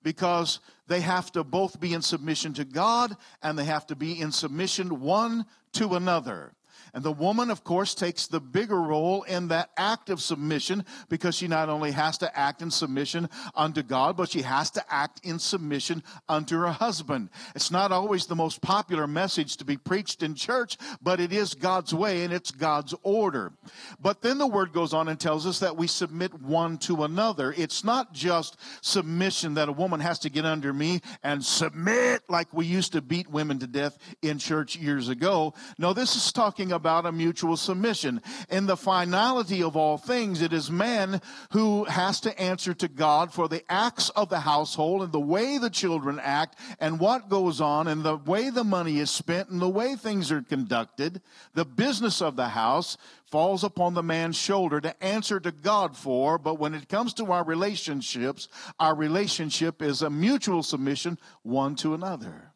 because 0.02 0.60
they 0.86 1.00
have 1.00 1.32
to 1.32 1.42
both 1.42 1.80
be 1.80 1.94
in 1.94 2.02
submission 2.02 2.52
to 2.54 2.64
God 2.64 3.16
and 3.42 3.58
they 3.58 3.64
have 3.64 3.86
to 3.86 3.96
be 3.96 4.20
in 4.20 4.30
submission 4.30 5.00
one 5.00 5.46
to 5.72 5.94
another. 5.94 6.52
And 6.94 7.02
the 7.02 7.12
woman, 7.12 7.50
of 7.50 7.64
course, 7.64 7.92
takes 7.92 8.28
the 8.28 8.38
bigger 8.38 8.80
role 8.80 9.24
in 9.24 9.48
that 9.48 9.70
act 9.76 10.10
of 10.10 10.22
submission 10.22 10.84
because 11.08 11.34
she 11.34 11.48
not 11.48 11.68
only 11.68 11.90
has 11.90 12.18
to 12.18 12.38
act 12.38 12.62
in 12.62 12.70
submission 12.70 13.28
unto 13.56 13.82
God, 13.82 14.16
but 14.16 14.30
she 14.30 14.42
has 14.42 14.70
to 14.72 14.84
act 14.88 15.20
in 15.24 15.40
submission 15.40 16.04
unto 16.28 16.56
her 16.56 16.68
husband. 16.68 17.30
It's 17.56 17.72
not 17.72 17.90
always 17.90 18.26
the 18.26 18.36
most 18.36 18.62
popular 18.62 19.08
message 19.08 19.56
to 19.56 19.64
be 19.64 19.76
preached 19.76 20.22
in 20.22 20.36
church, 20.36 20.78
but 21.02 21.18
it 21.18 21.32
is 21.32 21.54
God's 21.54 21.92
way 21.92 22.22
and 22.22 22.32
it's 22.32 22.52
God's 22.52 22.94
order. 23.02 23.52
But 24.00 24.22
then 24.22 24.38
the 24.38 24.46
word 24.46 24.72
goes 24.72 24.94
on 24.94 25.08
and 25.08 25.18
tells 25.18 25.48
us 25.48 25.58
that 25.58 25.76
we 25.76 25.88
submit 25.88 26.32
one 26.42 26.78
to 26.78 27.02
another. 27.02 27.52
It's 27.56 27.82
not 27.82 28.12
just 28.12 28.56
submission 28.82 29.54
that 29.54 29.68
a 29.68 29.72
woman 29.72 29.98
has 29.98 30.20
to 30.20 30.30
get 30.30 30.46
under 30.46 30.72
me 30.72 31.00
and 31.24 31.44
submit 31.44 32.22
like 32.28 32.54
we 32.54 32.66
used 32.66 32.92
to 32.92 33.02
beat 33.02 33.28
women 33.28 33.58
to 33.58 33.66
death 33.66 33.98
in 34.22 34.38
church 34.38 34.76
years 34.76 35.08
ago. 35.08 35.54
No, 35.76 35.92
this 35.92 36.14
is 36.14 36.30
talking 36.30 36.70
about 36.70 36.83
about 36.84 37.06
a 37.06 37.12
mutual 37.12 37.56
submission. 37.56 38.20
In 38.50 38.66
the 38.66 38.76
finality 38.76 39.62
of 39.62 39.74
all 39.74 39.96
things, 39.96 40.42
it 40.42 40.52
is 40.52 40.70
man 40.70 41.22
who 41.52 41.84
has 41.84 42.20
to 42.20 42.38
answer 42.38 42.74
to 42.74 42.88
God 42.88 43.32
for 43.32 43.48
the 43.48 43.62
acts 43.72 44.10
of 44.10 44.28
the 44.28 44.40
household 44.40 45.00
and 45.00 45.10
the 45.10 45.18
way 45.18 45.56
the 45.56 45.70
children 45.70 46.20
act 46.22 46.58
and 46.78 47.00
what 47.00 47.30
goes 47.30 47.58
on 47.58 47.88
and 47.88 48.02
the 48.02 48.18
way 48.18 48.50
the 48.50 48.64
money 48.64 48.98
is 48.98 49.10
spent 49.10 49.48
and 49.48 49.62
the 49.62 49.68
way 49.68 49.96
things 49.96 50.30
are 50.30 50.42
conducted. 50.42 51.22
The 51.54 51.64
business 51.64 52.20
of 52.20 52.36
the 52.36 52.48
house 52.48 52.98
falls 53.24 53.64
upon 53.64 53.94
the 53.94 54.02
man's 54.02 54.36
shoulder 54.36 54.78
to 54.82 55.02
answer 55.02 55.40
to 55.40 55.52
God 55.52 55.96
for, 55.96 56.36
but 56.36 56.58
when 56.58 56.74
it 56.74 56.90
comes 56.90 57.14
to 57.14 57.32
our 57.32 57.44
relationships, 57.44 58.46
our 58.78 58.94
relationship 58.94 59.80
is 59.80 60.02
a 60.02 60.10
mutual 60.10 60.62
submission 60.62 61.18
one 61.42 61.76
to 61.76 61.94
another. 61.94 62.53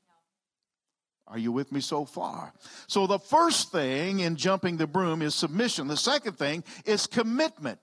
Are 1.28 1.38
you 1.38 1.52
with 1.52 1.70
me 1.72 1.80
so 1.80 2.04
far? 2.04 2.54
So, 2.86 3.06
the 3.06 3.18
first 3.18 3.70
thing 3.70 4.20
in 4.20 4.36
jumping 4.36 4.78
the 4.78 4.86
broom 4.86 5.20
is 5.20 5.34
submission. 5.34 5.86
The 5.86 5.96
second 5.96 6.38
thing 6.38 6.64
is 6.86 7.06
commitment. 7.06 7.78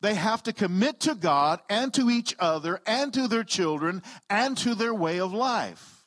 They 0.00 0.14
have 0.14 0.42
to 0.44 0.52
commit 0.52 1.00
to 1.00 1.14
God 1.14 1.60
and 1.68 1.92
to 1.94 2.10
each 2.10 2.34
other 2.38 2.80
and 2.86 3.12
to 3.14 3.28
their 3.28 3.44
children 3.44 4.02
and 4.30 4.56
to 4.58 4.74
their 4.74 4.94
way 4.94 5.20
of 5.20 5.32
life. 5.32 6.04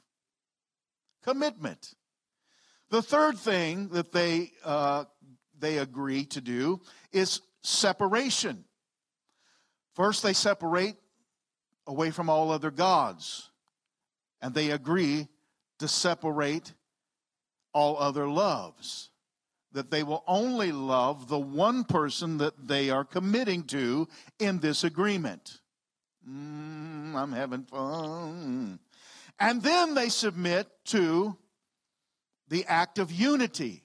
Commitment. 1.24 1.94
The 2.90 3.02
third 3.02 3.38
thing 3.38 3.90
that 3.90 4.12
they, 4.12 4.52
uh, 4.64 5.06
they 5.60 5.78
agree 5.78 6.26
to 6.26 6.42
do 6.42 6.82
is 7.12 7.42
separation. 7.62 8.64
First, 9.94 10.24
they 10.24 10.34
separate 10.34 10.96
away 11.86 12.12
from 12.12 12.30
all 12.30 12.52
other 12.52 12.72
gods, 12.72 13.50
and 14.42 14.54
they 14.54 14.72
agree 14.72 15.28
to 15.80 15.88
separate 15.88 16.74
all 17.74 17.98
other 17.98 18.28
loves. 18.28 19.10
That 19.72 19.92
they 19.92 20.02
will 20.02 20.24
only 20.28 20.72
love 20.72 21.28
the 21.28 21.40
one 21.40 21.84
person 21.84 22.40
that 22.40 22.68
they 22.68 22.90
are 22.90 23.06
committing 23.06 23.64
to 23.66 24.08
in 24.40 24.60
this 24.60 24.84
agreement. 24.84 25.60
Mm, 26.28 27.16
I'm 27.16 27.32
having 27.32 27.64
fun. 27.64 28.80
And 29.40 29.62
then 29.62 29.94
they 29.94 30.10
submit 30.10 30.68
to 30.86 31.38
the 32.50 32.66
act 32.66 32.98
of 32.98 33.12
unity, 33.12 33.84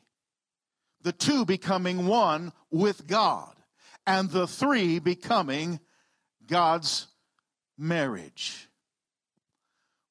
the 1.03 1.13
two 1.13 1.45
becoming 1.45 2.07
one 2.07 2.53
with 2.71 3.07
God, 3.07 3.55
and 4.07 4.31
the 4.31 4.47
three 4.47 4.99
becoming 4.99 5.81
God's 6.47 7.09
marriage. 7.79 8.69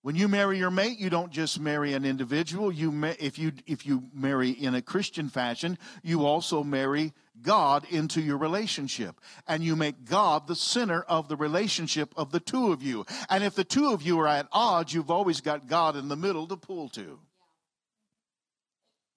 When 0.03 0.17
you 0.17 0.27
marry 0.27 0.57
your 0.57 0.69
mate, 0.69 0.99
you 0.99 1.09
don't 1.09 1.31
just 1.31 1.61
marry 1.61 1.93
an 1.93 2.03
individual. 2.03 2.73
You 2.73 2.91
ma- 2.91 3.13
if 3.19 3.39
you 3.39 3.53
if 3.65 3.85
you 3.85 4.03
marry 4.13 4.49
in 4.49 4.75
a 4.75 4.81
Christian 4.81 5.29
fashion, 5.29 5.77
you 6.03 6.25
also 6.25 6.61
marry 6.61 7.13
God 7.41 7.85
into 7.89 8.21
your 8.21 8.37
relationship. 8.37 9.21
And 9.47 9.63
you 9.63 9.77
make 9.77 10.03
God 10.03 10.45
the 10.45 10.57
center 10.57 11.03
of 11.03 11.29
the 11.29 11.37
relationship 11.37 12.13
of 12.17 12.33
the 12.33 12.41
two 12.41 12.73
of 12.73 12.83
you. 12.83 13.05
And 13.29 13.45
if 13.45 13.55
the 13.55 13.63
two 13.63 13.93
of 13.93 14.01
you 14.01 14.19
are 14.19 14.27
at 14.27 14.49
odds, 14.51 14.93
you've 14.93 15.09
always 15.09 15.39
got 15.39 15.67
God 15.67 15.95
in 15.95 16.09
the 16.09 16.17
middle 16.17 16.47
to 16.47 16.57
pull 16.57 16.89
to. 16.89 17.17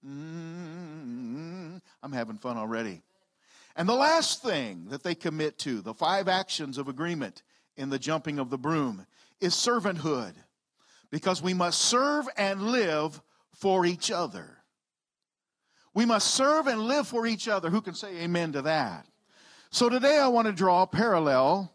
Mm-hmm. 0.07 1.79
I'm 2.01 2.13
having 2.13 2.39
fun 2.39 2.57
already. 2.57 3.03
And 3.75 3.89
the 3.89 3.95
last 3.95 4.41
thing 4.41 4.87
that 4.91 5.03
they 5.03 5.17
commit 5.17 5.59
to, 5.59 5.81
the 5.81 5.95
five 5.95 6.29
actions 6.29 6.79
of 6.79 6.87
agreement 6.87 7.43
in 7.77 7.91
the 7.91 7.99
jumping 7.99 8.39
of 8.39 8.51
the 8.51 8.57
broom, 8.57 9.05
is 9.41 9.53
servanthood 9.53 10.35
because 11.11 11.43
we 11.43 11.55
must 11.55 11.81
serve 11.81 12.29
and 12.37 12.63
live 12.63 13.21
for 13.53 13.87
each 13.87 14.11
other. 14.11 14.59
We 15.95 16.05
must 16.05 16.35
serve 16.35 16.67
and 16.67 16.83
live 16.83 17.09
for 17.09 17.27
each 17.27 17.49
other. 17.49 17.71
Who 17.71 17.81
can 17.81 17.95
say 17.95 18.23
amen 18.23 18.53
to 18.53 18.63
that? 18.63 19.07
So 19.71 19.89
today 19.89 20.19
I 20.19 20.29
want 20.29 20.47
to 20.47 20.53
draw 20.53 20.83
a 20.83 20.87
parallel 20.87 21.73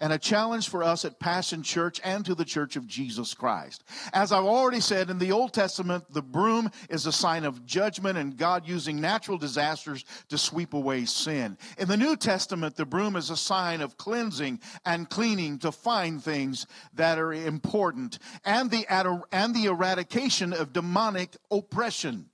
and 0.00 0.12
a 0.12 0.18
challenge 0.18 0.68
for 0.68 0.82
us 0.82 1.04
at 1.04 1.20
Passion 1.20 1.62
Church 1.62 2.00
and 2.02 2.24
to 2.24 2.34
the 2.34 2.44
Church 2.44 2.76
of 2.76 2.86
Jesus 2.86 3.32
Christ. 3.32 3.84
As 4.12 4.32
I've 4.32 4.44
already 4.44 4.80
said, 4.80 5.08
in 5.08 5.18
the 5.18 5.32
Old 5.32 5.52
Testament, 5.52 6.04
the 6.12 6.22
broom 6.22 6.70
is 6.90 7.06
a 7.06 7.12
sign 7.12 7.44
of 7.44 7.64
judgment 7.64 8.18
and 8.18 8.36
God 8.36 8.66
using 8.66 9.00
natural 9.00 9.38
disasters 9.38 10.04
to 10.28 10.38
sweep 10.38 10.74
away 10.74 11.04
sin. 11.04 11.56
In 11.78 11.88
the 11.88 11.96
New 11.96 12.16
Testament, 12.16 12.76
the 12.76 12.84
broom 12.84 13.14
is 13.14 13.30
a 13.30 13.36
sign 13.36 13.80
of 13.80 13.96
cleansing 13.96 14.60
and 14.84 15.08
cleaning 15.08 15.58
to 15.60 15.70
find 15.70 16.22
things 16.22 16.66
that 16.94 17.18
are 17.18 17.32
important 17.32 18.18
and 18.44 18.70
the, 18.70 18.86
and 19.32 19.54
the 19.54 19.66
eradication 19.66 20.52
of 20.52 20.72
demonic 20.72 21.36
oppression. 21.50 22.30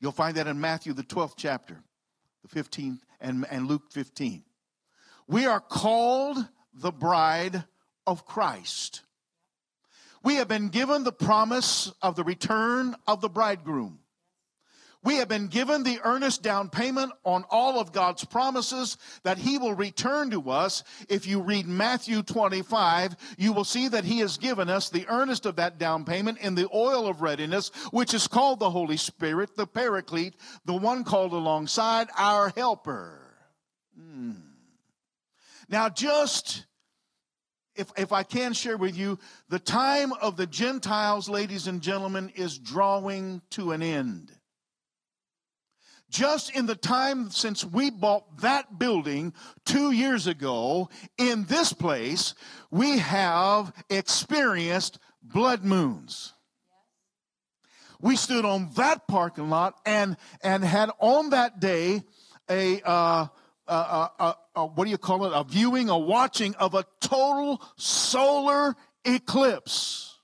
You'll 0.00 0.12
find 0.12 0.36
that 0.36 0.46
in 0.46 0.60
Matthew, 0.60 0.92
the 0.92 1.02
12th 1.02 1.34
chapter, 1.36 1.82
the 2.42 2.60
15th, 2.60 3.00
and, 3.20 3.46
and 3.50 3.66
Luke 3.66 3.90
15. 3.90 4.44
We 5.28 5.44
are 5.44 5.60
called 5.60 6.38
the 6.72 6.90
bride 6.90 7.64
of 8.06 8.24
Christ. 8.24 9.02
We 10.24 10.36
have 10.36 10.48
been 10.48 10.70
given 10.70 11.04
the 11.04 11.12
promise 11.12 11.92
of 12.02 12.16
the 12.16 12.24
return 12.24 12.96
of 13.06 13.20
the 13.20 13.28
bridegroom. 13.28 14.00
We 15.04 15.16
have 15.16 15.28
been 15.28 15.46
given 15.46 15.84
the 15.84 16.00
earnest 16.02 16.42
down 16.42 16.70
payment 16.70 17.12
on 17.24 17.44
all 17.50 17.78
of 17.78 17.92
God's 17.92 18.24
promises 18.24 18.96
that 19.22 19.38
He 19.38 19.56
will 19.56 19.74
return 19.74 20.30
to 20.32 20.50
us. 20.50 20.82
If 21.08 21.26
you 21.26 21.40
read 21.40 21.68
Matthew 21.68 22.22
25, 22.22 23.16
you 23.38 23.52
will 23.52 23.64
see 23.64 23.86
that 23.88 24.04
He 24.04 24.18
has 24.18 24.38
given 24.38 24.68
us 24.68 24.90
the 24.90 25.06
earnest 25.08 25.46
of 25.46 25.56
that 25.56 25.78
down 25.78 26.04
payment 26.04 26.38
in 26.38 26.56
the 26.56 26.68
oil 26.74 27.06
of 27.06 27.22
readiness, 27.22 27.68
which 27.92 28.12
is 28.12 28.26
called 28.26 28.58
the 28.58 28.70
Holy 28.70 28.96
Spirit, 28.96 29.56
the 29.56 29.68
Paraclete, 29.68 30.34
the 30.64 30.74
one 30.74 31.04
called 31.04 31.32
alongside 31.32 32.08
our 32.18 32.48
helper. 32.48 33.20
Hmm. 33.96 34.32
Now, 35.68 35.88
just 35.88 36.64
if, 37.78 37.92
if 37.96 38.12
I 38.12 38.24
can 38.24 38.52
share 38.52 38.76
with 38.76 38.96
you, 38.96 39.18
the 39.48 39.60
time 39.60 40.12
of 40.14 40.36
the 40.36 40.46
Gentiles, 40.46 41.28
ladies 41.28 41.68
and 41.68 41.80
gentlemen, 41.80 42.30
is 42.34 42.58
drawing 42.58 43.40
to 43.50 43.70
an 43.70 43.82
end. 43.82 44.32
Just 46.10 46.54
in 46.56 46.66
the 46.66 46.74
time 46.74 47.30
since 47.30 47.64
we 47.64 47.90
bought 47.90 48.38
that 48.38 48.78
building 48.78 49.34
two 49.64 49.92
years 49.92 50.26
ago, 50.26 50.88
in 51.18 51.44
this 51.44 51.72
place, 51.72 52.34
we 52.70 52.98
have 52.98 53.72
experienced 53.90 54.98
blood 55.22 55.64
moons. 55.64 56.32
We 58.00 58.16
stood 58.16 58.44
on 58.44 58.70
that 58.76 59.06
parking 59.06 59.50
lot 59.50 59.74
and, 59.84 60.16
and 60.42 60.64
had 60.64 60.90
on 60.98 61.30
that 61.30 61.60
day 61.60 62.02
a, 62.48 62.80
uh, 62.82 63.26
a, 63.72 64.10
a, 64.18 64.36
a, 64.56 64.66
what 64.66 64.84
do 64.84 64.90
you 64.90 64.98
call 64.98 65.26
it? 65.26 65.32
A 65.34 65.44
viewing, 65.44 65.88
a 65.88 65.98
watching 65.98 66.54
of 66.56 66.74
a 66.74 66.84
total 67.00 67.62
solar 67.76 68.74
eclipse. 69.04 70.16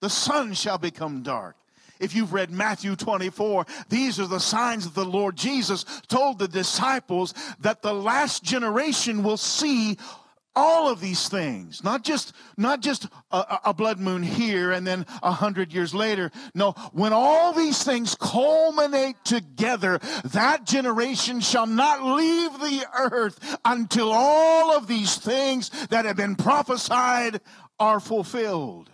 The 0.00 0.10
sun 0.10 0.54
shall 0.54 0.78
become 0.78 1.22
dark. 1.22 1.56
If 2.00 2.16
you've 2.16 2.32
read 2.32 2.50
Matthew 2.50 2.96
24, 2.96 3.64
these 3.88 4.18
are 4.18 4.26
the 4.26 4.40
signs 4.40 4.84
that 4.84 4.94
the 4.94 5.04
Lord 5.04 5.36
Jesus 5.36 5.84
told 6.08 6.40
the 6.40 6.48
disciples 6.48 7.32
that 7.60 7.82
the 7.82 7.94
last 7.94 8.42
generation 8.42 9.22
will 9.22 9.36
see 9.36 9.96
all 10.54 10.90
of 10.90 11.00
these 11.00 11.28
things. 11.28 11.82
Not 11.82 12.04
just 12.04 12.32
not 12.56 12.80
just 12.80 13.06
a, 13.30 13.58
a, 13.66 13.74
blood 13.74 13.98
moon 13.98 14.22
here 14.22 14.70
and 14.70 14.86
then 14.86 15.06
a 15.22 15.32
hundred 15.32 15.72
years 15.72 15.94
later. 15.94 16.30
No 16.54 16.72
when 16.92 17.12
all 17.12 17.52
these 17.52 17.82
things 17.82 18.14
culminate 18.14 19.16
together 19.24 19.98
that 20.24 20.64
generation 20.64 21.40
shall 21.40 21.66
not 21.66 22.02
leave 22.04 22.52
the 22.60 22.86
earth 22.98 23.58
until 23.64 24.12
all 24.12 24.76
of 24.76 24.86
these 24.86 25.16
things 25.16 25.70
that 25.88 26.04
have 26.04 26.16
been 26.16 26.36
prophesied 26.36 27.40
are 27.78 28.00
fulfilled 28.00 28.90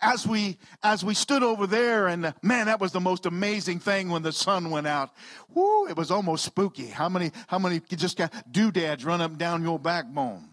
as 0.00 0.26
we 0.26 0.58
as 0.82 1.04
we 1.04 1.14
stood 1.14 1.42
over 1.42 1.66
there 1.66 2.08
and 2.08 2.34
man 2.42 2.66
that 2.66 2.80
was 2.80 2.92
the 2.92 3.00
most 3.00 3.26
amazing 3.26 3.78
thing 3.78 4.08
when 4.08 4.22
the 4.22 4.32
sun 4.32 4.70
went 4.70 4.86
out 4.86 5.10
Whoo, 5.54 5.86
it 5.86 5.96
was 5.96 6.10
almost 6.10 6.44
spooky 6.44 6.86
how 6.86 7.08
many 7.08 7.32
how 7.46 7.58
many 7.58 7.80
just 7.80 8.16
got 8.16 8.32
doodads 8.52 9.04
run 9.04 9.20
up 9.20 9.38
down 9.38 9.62
your 9.62 9.78
backbone 9.78 10.48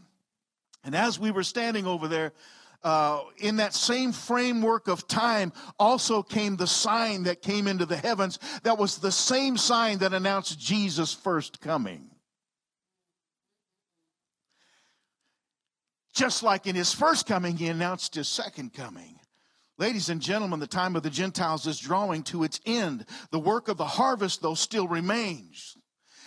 And 0.83 0.95
as 0.95 1.19
we 1.19 1.31
were 1.31 1.43
standing 1.43 1.85
over 1.85 2.07
there, 2.07 2.33
uh, 2.83 3.21
in 3.37 3.57
that 3.57 3.73
same 3.75 4.11
framework 4.11 4.87
of 4.87 5.07
time 5.07 5.53
also 5.77 6.23
came 6.23 6.57
the 6.57 6.65
sign 6.65 7.23
that 7.23 7.41
came 7.41 7.67
into 7.67 7.85
the 7.85 7.97
heavens 7.97 8.39
that 8.63 8.77
was 8.77 8.97
the 8.97 9.11
same 9.11 9.55
sign 9.57 9.99
that 9.99 10.13
announced 10.13 10.59
Jesus' 10.59 11.13
first 11.13 11.61
coming. 11.61 12.09
Just 16.13 16.43
like 16.43 16.67
in 16.67 16.75
his 16.75 16.93
first 16.93 17.25
coming, 17.25 17.55
he 17.55 17.67
announced 17.67 18.15
his 18.15 18.27
second 18.27 18.73
coming. 18.73 19.20
Ladies 19.77 20.09
and 20.09 20.21
gentlemen, 20.21 20.59
the 20.59 20.67
time 20.67 20.95
of 20.95 21.03
the 21.03 21.09
Gentiles 21.09 21.65
is 21.65 21.79
drawing 21.79 22.23
to 22.23 22.43
its 22.43 22.59
end. 22.65 23.05
The 23.31 23.39
work 23.39 23.67
of 23.67 23.77
the 23.77 23.85
harvest, 23.85 24.41
though, 24.41 24.53
still 24.53 24.87
remains 24.87 25.75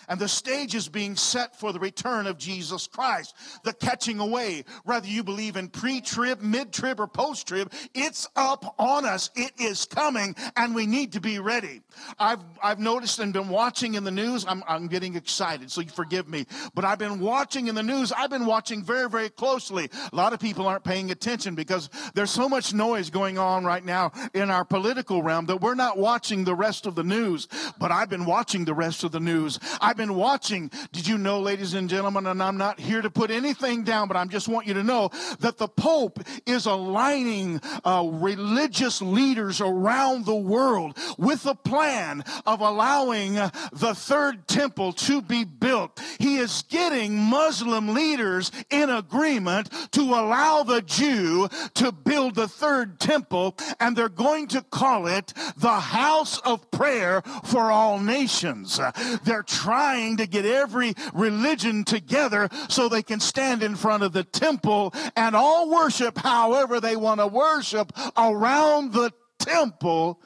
and 0.09 0.21
the 0.21 0.29
stage 0.29 0.75
is 0.75 0.89
being 0.89 1.17
set 1.17 1.59
for 1.59 1.73
the 1.73 1.79
return 1.79 2.27
of 2.27 2.39
Jesus 2.39 2.87
Christ, 2.87 3.35
the 3.65 3.73
catching 3.73 4.21
away. 4.21 4.65
Whether 4.85 5.09
you 5.09 5.23
believe 5.23 5.57
in 5.57 5.69
pre 5.69 6.01
trib, 6.01 6.41
mid 6.41 6.73
trib, 6.73 7.01
or 7.01 7.07
post 7.07 7.49
trib, 7.49 7.73
it's 7.95 8.29
up 8.37 8.75
on 8.79 9.05
us. 9.05 9.31
It 9.35 9.53
is 9.59 9.85
coming, 9.85 10.37
and 10.57 10.75
we 10.75 10.87
need 10.87 11.13
to 11.13 11.21
be 11.21 11.39
ready. 11.39 11.83
I've, 12.19 12.41
I've 12.63 12.79
noticed 12.79 13.19
and 13.19 13.33
been 13.33 13.49
watching 13.49 13.95
in 13.95 14.05
the 14.05 14.11
news. 14.11 14.45
I'm, 14.47 14.63
I'm 14.69 14.89
getting 14.89 15.17
excited, 15.17 15.71
so 15.71 15.81
you 15.81 15.89
forgive 15.89 16.29
me. 16.29 16.47
But 16.75 16.85
I've 16.85 16.99
been 16.99 17.21
watching 17.21 17.69
in 17.69 17.75
the 17.75 17.83
news. 17.83 18.13
I've 18.13 18.31
been 18.31 18.47
watching 18.47 18.85
very, 18.85 19.09
very 19.09 19.31
closely. 19.31 19.89
A 20.13 20.17
lot 20.17 20.33
of 20.33 20.41
people 20.41 20.67
aren't 20.67 20.85
paying 20.85 21.11
attention 21.11 21.55
because 21.55 21.89
there's 22.15 22.31
so 22.31 22.49
much 22.49 22.75
noise 22.75 23.11
going 23.11 23.39
on 23.39 23.65
right 23.65 23.85
now 23.85 24.13
in 24.35 24.51
our 24.51 24.65
political 24.65 25.23
realm 25.23 25.47
that 25.47 25.61
we're 25.61 25.75
not 25.75 25.99
watching 25.99 26.45
the 26.45 26.55
rest 26.55 26.87
of 26.87 26.95
the 26.95 27.05
news. 27.05 27.49
But 27.79 27.91
I've 27.91 28.11
been 28.11 28.27
watching 28.27 28.65
the 28.65 28.75
rest 28.75 29.05
of 29.05 29.13
the 29.13 29.21
news. 29.21 29.59
I 29.81 29.94
I've 29.95 29.99
been 29.99 30.17
watching. 30.17 30.73
Did 30.91 31.07
you 31.07 31.17
know, 31.17 31.39
ladies 31.39 31.75
and 31.75 31.89
gentlemen, 31.89 32.27
and 32.27 32.43
I'm 32.43 32.57
not 32.57 32.81
here 32.81 33.01
to 33.01 33.09
put 33.09 33.31
anything 33.31 33.85
down, 33.85 34.09
but 34.09 34.17
I 34.17 34.25
just 34.25 34.49
want 34.49 34.67
you 34.67 34.75
to 34.75 34.83
know 34.83 35.13
that 35.39 35.57
the 35.57 35.69
Pope 35.69 36.19
is 36.47 36.67
aligning 36.67 37.61
uh, 37.85 38.05
religious 38.05 39.01
leaders 39.01 39.61
around 39.61 40.27
the 40.27 40.35
world 40.35 40.99
with 41.17 41.47
a 41.47 41.55
plan 41.55 42.25
of 42.45 42.61
allowing 42.61 43.35
the 43.35 43.95
third 43.95 44.49
temple 44.49 44.95
to 44.95 45.23
be 45.23 45.45
built. 45.45 46.01
He 46.19 46.39
is 46.39 46.65
getting 46.69 47.17
Muslim 47.17 47.95
leaders 47.95 48.51
in 48.71 48.91
agreement 48.91 49.71
to 49.93 50.01
allow 50.01 50.65
the 50.65 50.83
Jew 50.83 51.49
to 51.75 51.93
build 51.93 52.35
the 52.35 52.49
third 52.49 52.99
temple, 52.99 53.57
and 53.79 53.95
they're 53.95 54.09
going 54.09 54.49
to 54.49 54.63
call 54.63 55.07
it 55.07 55.33
the 55.57 55.79
house 55.79 56.41
of 56.41 56.69
prayer 56.73 57.23
for 57.45 57.71
all 57.71 58.01
nations. 58.01 58.81
They're 59.23 59.45
trying 59.45 59.84
trying 59.85 60.17
to 60.17 60.27
get 60.27 60.47
every 60.47 60.95
religion 61.13 61.85
together 61.85 62.49
so 62.69 62.89
they 62.89 63.03
can 63.03 63.21
stand 63.21 63.63
in 63.63 63.77
front 63.77 64.03
of 64.03 64.15
the 64.15 64.25
temple 64.25 64.95
and 65.15 65.37
all 65.37 65.71
worship 65.71 66.17
however 66.17 66.81
they 66.81 66.97
want 66.97 67.21
to 67.21 67.27
worship 67.27 67.93
around 68.17 68.95
the 68.95 69.13
temple 69.39 70.19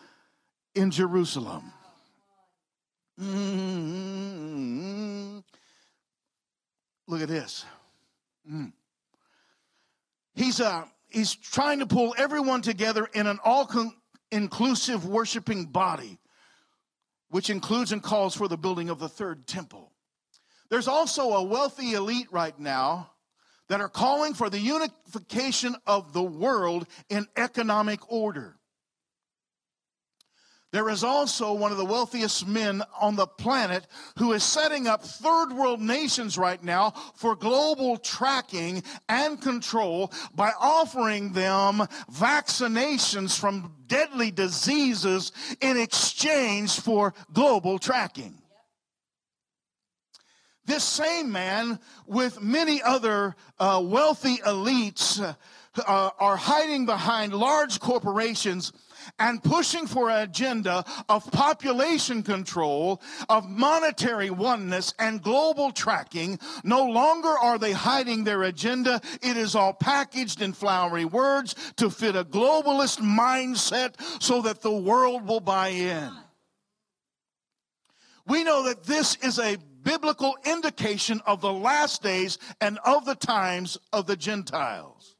in 0.76 0.92
Jerusalem. 0.92 1.72
Mm-hmm. 3.20 4.58
Look 7.08 7.22
at 7.22 7.28
this. 7.28 7.64
Mm. 8.48 8.72
He's 10.34 10.60
uh, 10.60 10.84
he's 11.08 11.34
trying 11.34 11.80
to 11.80 11.86
pull 11.86 12.14
everyone 12.16 12.62
together 12.62 13.08
in 13.12 13.26
an 13.26 13.40
all 13.44 13.68
inclusive 14.30 15.04
worshiping 15.04 15.64
body 15.64 16.20
which 17.30 17.50
includes 17.50 17.92
and 17.92 18.02
calls 18.02 18.35
for 18.35 18.49
the 18.49 18.56
building 18.56 18.90
of 18.90 18.99
the 18.99 19.08
third 19.08 19.47
temple. 19.47 19.92
There's 20.70 20.88
also 20.88 21.30
a 21.30 21.42
wealthy 21.42 21.94
elite 21.94 22.28
right 22.30 22.58
now 22.58 23.11
that 23.68 23.80
are 23.80 23.88
calling 23.88 24.35
for 24.35 24.50
the 24.50 24.58
unification 24.58 25.76
of 25.87 26.12
the 26.12 26.22
world 26.22 26.87
in 27.09 27.26
economic 27.37 28.00
order. 28.11 28.58
There 30.70 30.90
is 30.90 31.02
also 31.02 31.54
one 31.54 31.72
of 31.72 31.78
the 31.78 31.85
wealthiest 31.85 32.46
men 32.46 32.83
on 33.00 33.16
the 33.16 33.26
planet 33.26 33.87
who 34.18 34.33
is 34.33 34.42
setting 34.42 34.87
up 34.87 35.02
third 35.02 35.52
world 35.52 35.81
nations 35.81 36.37
right 36.37 36.62
now 36.62 36.90
for 37.14 37.35
global 37.35 37.96
tracking 37.96 38.83
and 39.09 39.40
control 39.40 40.12
by 40.35 40.52
offering 40.61 41.33
them 41.33 41.78
vaccinations 42.12 43.38
from 43.38 43.72
deadly 43.87 44.31
diseases 44.31 45.33
in 45.62 45.78
exchange 45.78 46.78
for 46.78 47.14
global 47.33 47.78
tracking. 47.78 48.35
This 50.66 50.85
same 50.85 51.33
man, 51.33 51.78
with 52.07 52.42
many 52.42 52.83
other 52.83 53.37
uh, 53.59 53.81
wealthy 53.83 54.37
elites, 54.37 55.18
uh, 55.87 56.11
are 56.18 56.37
hiding 56.37 56.85
behind 56.85 57.33
large 57.33 57.81
corporations 57.81 58.74
and 59.18 59.42
pushing 59.42 59.87
for 59.87 60.11
an 60.11 60.23
agenda 60.23 60.85
of 61.09 61.31
population 61.31 62.23
control, 62.23 63.01
of 63.29 63.49
monetary 63.49 64.31
oneness, 64.31 64.94
and 64.99 65.23
global 65.23 65.71
tracking. 65.71 66.38
No 66.64 66.85
longer 66.85 67.29
are 67.29 67.59
they 67.59 67.73
hiding 67.73 68.25
their 68.25 68.42
agenda. 68.44 69.01
It 69.23 69.37
is 69.37 69.55
all 69.55 69.73
packaged 69.73 70.42
in 70.42 70.53
flowery 70.53 71.05
words 71.05 71.55
to 71.77 71.90
fit 71.90 72.16
a 72.16 72.25
globalist 72.25 73.01
mindset 73.01 73.94
so 74.23 74.42
that 74.42 74.61
the 74.61 74.73
world 74.73 75.27
will 75.27 75.40
buy 75.40 75.68
in. 75.68 76.11
We 78.27 78.44
know 78.44 78.64
that 78.64 78.85
this 78.85 79.16
is 79.23 79.38
a 79.38 79.57
biblical 79.83 80.37
indication 80.44 81.23
of 81.25 81.40
the 81.40 81.53
last 81.53 82.03
days 82.03 82.38
and 82.61 82.79
of 82.85 83.07
the 83.07 83.14
times 83.14 83.79
of 83.92 84.07
the 84.07 84.16
Gentiles. 84.16 85.16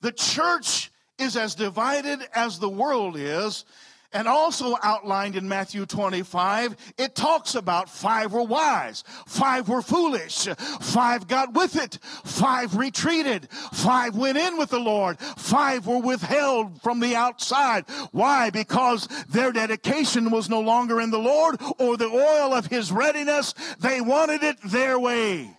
The 0.00 0.10
church 0.10 0.90
is 1.18 1.36
as 1.36 1.54
divided 1.54 2.20
as 2.34 2.58
the 2.58 2.68
world 2.68 3.16
is. 3.16 3.64
And 4.12 4.28
also 4.28 4.76
outlined 4.82 5.36
in 5.36 5.48
Matthew 5.48 5.84
25, 5.84 6.76
it 6.96 7.14
talks 7.14 7.54
about 7.54 7.90
five 7.90 8.32
were 8.32 8.44
wise, 8.44 9.04
five 9.26 9.68
were 9.68 9.82
foolish, 9.82 10.46
five 10.80 11.26
got 11.26 11.52
with 11.52 11.76
it, 11.76 11.98
five 12.24 12.76
retreated, 12.76 13.50
five 13.50 14.16
went 14.16 14.38
in 14.38 14.56
with 14.56 14.70
the 14.70 14.78
Lord, 14.78 15.18
five 15.18 15.86
were 15.86 15.98
withheld 15.98 16.80
from 16.82 17.00
the 17.00 17.16
outside. 17.16 17.84
Why? 18.12 18.48
Because 18.48 19.08
their 19.28 19.52
dedication 19.52 20.30
was 20.30 20.48
no 20.48 20.60
longer 20.60 21.00
in 21.00 21.10
the 21.10 21.18
Lord 21.18 21.60
or 21.78 21.96
the 21.96 22.06
oil 22.06 22.54
of 22.54 22.66
his 22.66 22.92
readiness. 22.92 23.54
They 23.80 24.00
wanted 24.00 24.44
it 24.44 24.56
their 24.64 24.98
way. 24.98 25.50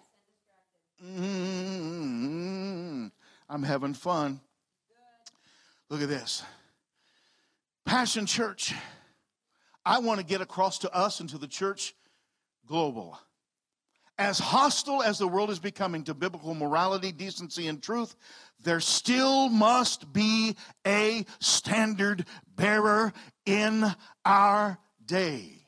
Mm-hmm. 1.05 3.07
I'm 3.49 3.63
having 3.63 3.93
fun. 3.93 4.39
Look 5.89 6.01
at 6.01 6.09
this. 6.09 6.43
Passion 7.85 8.25
Church. 8.25 8.73
I 9.85 9.99
want 9.99 10.19
to 10.19 10.25
get 10.25 10.41
across 10.41 10.79
to 10.79 10.93
us 10.93 11.21
and 11.21 11.29
to 11.29 11.37
the 11.37 11.47
church 11.47 11.95
global. 12.65 13.17
As 14.19 14.37
hostile 14.37 15.01
as 15.01 15.17
the 15.17 15.27
world 15.27 15.49
is 15.49 15.59
becoming 15.59 16.03
to 16.05 16.13
biblical 16.13 16.53
morality, 16.53 17.13
decency, 17.13 17.67
and 17.67 17.81
truth, 17.81 18.15
there 18.61 18.81
still 18.81 19.47
must 19.47 20.11
be 20.11 20.57
a 20.85 21.25
standard 21.39 22.25
bearer 22.53 23.13
in 23.45 23.85
our 24.25 24.77
day. 25.05 25.67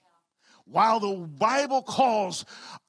While 0.66 1.00
the 1.00 1.16
Bible 1.16 1.82
calls 1.82 2.44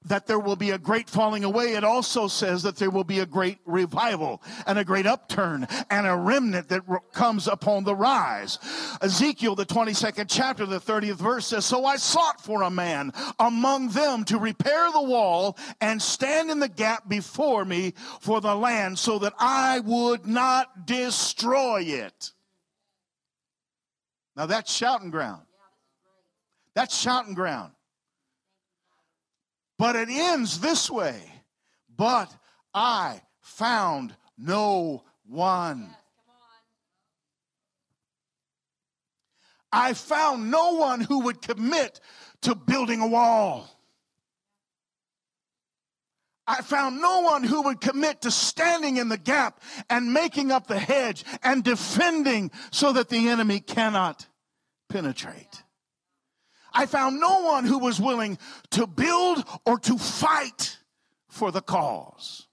that 0.07 0.27
there 0.27 0.39
will 0.39 0.57
be 0.57 0.71
a 0.71 0.79
great 0.79 1.11
falling 1.11 1.45
away, 1.45 1.75
it 1.75 1.85
also 1.85 2.27
says 2.27 2.63
that 2.63 2.77
there 2.77 2.91
will 2.91 3.05
be 3.05 3.19
a 3.19 3.27
great 3.27 3.59
revival 3.67 4.43
and 4.67 4.79
a 4.79 4.85
great 4.85 5.07
upturn 5.07 5.67
and 5.91 6.07
a 6.07 6.17
remnant 6.17 6.69
that 6.69 6.83
comes 7.13 7.47
upon 7.47 7.85
the 7.85 7.95
rise. 7.95 8.59
Ezekiel, 9.03 9.55
the 9.55 9.67
22nd 9.67 10.25
chapter, 10.29 10.65
the 10.65 10.81
30th 10.81 11.17
verse 11.17 11.49
says, 11.49 11.67
So 11.67 11.85
I 11.85 11.97
sought 11.97 12.41
for 12.41 12.63
a 12.63 12.71
man 12.71 13.13
among 13.39 13.89
them 13.89 14.25
to 14.25 14.39
repair 14.39 14.91
the 14.91 15.03
wall 15.03 15.59
and 15.83 16.01
stand 16.01 16.51
in 16.51 16.61
the 16.61 16.69
gap 16.69 17.07
before 17.09 17.65
me 17.65 17.93
for 18.21 18.41
the 18.41 18.55
land 18.55 18.99
so 18.99 19.19
that 19.19 19.35
I 19.39 19.81
would 19.81 20.27
not 20.27 20.87
destroy 20.87 21.83
it. 21.83 22.33
Now 24.35 24.47
that's 24.47 24.75
shouting 24.75 25.11
ground. 25.11 25.43
That's 26.75 26.99
shouting 26.99 27.35
ground. 27.35 27.73
But 29.81 29.97
it 29.97 30.11
ends 30.11 30.61
this 30.61 30.91
way. 30.91 31.19
But 31.97 32.31
I 32.75 33.23
found 33.41 34.15
no 34.37 35.05
one. 35.27 35.97
I 39.73 39.95
found 39.95 40.51
no 40.51 40.75
one 40.75 41.01
who 41.01 41.21
would 41.21 41.41
commit 41.41 41.99
to 42.43 42.55
building 42.55 43.01
a 43.01 43.07
wall. 43.07 43.71
I 46.47 46.61
found 46.61 47.01
no 47.01 47.21
one 47.21 47.43
who 47.43 47.63
would 47.63 47.81
commit 47.81 48.21
to 48.21 48.31
standing 48.31 48.99
in 48.99 49.09
the 49.09 49.17
gap 49.17 49.63
and 49.89 50.13
making 50.13 50.53
up 50.53 50.67
the 50.67 50.79
hedge 50.79 51.25
and 51.43 51.65
defending 51.65 52.51
so 52.71 52.93
that 52.93 53.09
the 53.09 53.31
enemy 53.31 53.61
cannot 53.61 54.27
penetrate. 54.91 55.63
I 56.73 56.87
found 56.87 57.21
no 57.21 57.43
one 57.43 57.65
who 57.65 57.79
was 57.79 58.01
willing 58.01 58.39
to 58.73 58.87
build 58.87 59.45
or 59.67 59.79
to 59.81 59.99
fight 59.99 60.79
for 61.29 61.51
the 61.51 61.61
cause. 61.61 62.47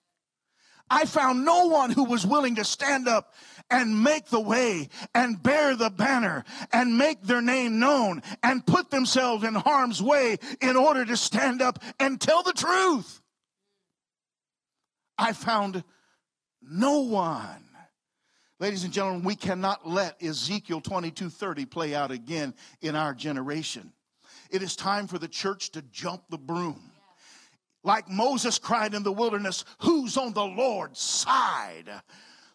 I 0.89 1.05
found 1.05 1.43
no 1.43 1.65
one 1.67 1.91
who 1.91 2.05
was 2.05 2.25
willing 2.25 2.55
to 2.55 2.63
stand 2.63 3.07
up 3.07 3.33
and 3.69 4.03
make 4.03 4.27
the 4.27 4.39
way 4.39 4.87
and 5.13 5.41
bear 5.41 5.75
the 5.75 5.89
banner 5.89 6.45
and 6.71 6.97
make 6.97 7.21
their 7.23 7.41
name 7.41 7.79
known 7.79 8.21
and 8.41 8.65
put 8.65 8.89
themselves 8.89 9.43
in 9.43 9.53
harm's 9.53 10.01
way 10.01 10.37
in 10.61 10.77
order 10.77 11.03
to 11.03 11.17
stand 11.17 11.61
up 11.61 11.83
and 11.99 12.21
tell 12.21 12.41
the 12.43 12.53
truth. 12.53 13.21
I 15.17 15.33
found 15.33 15.83
no 16.61 17.01
one. 17.01 17.63
Ladies 18.59 18.83
and 18.83 18.93
gentlemen, 18.93 19.23
we 19.23 19.35
cannot 19.35 19.87
let 19.87 20.21
Ezekiel 20.23 20.81
22:30 20.81 21.65
play 21.65 21.93
out 21.93 22.11
again 22.11 22.55
in 22.81 22.95
our 22.95 23.13
generation. 23.13 23.93
It 24.49 24.61
is 24.61 24.75
time 24.75 25.07
for 25.07 25.17
the 25.17 25.27
church 25.27 25.71
to 25.71 25.81
jump 25.81 26.23
the 26.29 26.37
broom. 26.37 26.91
Like 27.83 28.09
Moses 28.09 28.59
cried 28.59 28.93
in 28.93 29.03
the 29.03 29.11
wilderness, 29.11 29.63
who's 29.79 30.17
on 30.17 30.33
the 30.33 30.45
Lord's 30.45 30.99
side? 30.99 31.89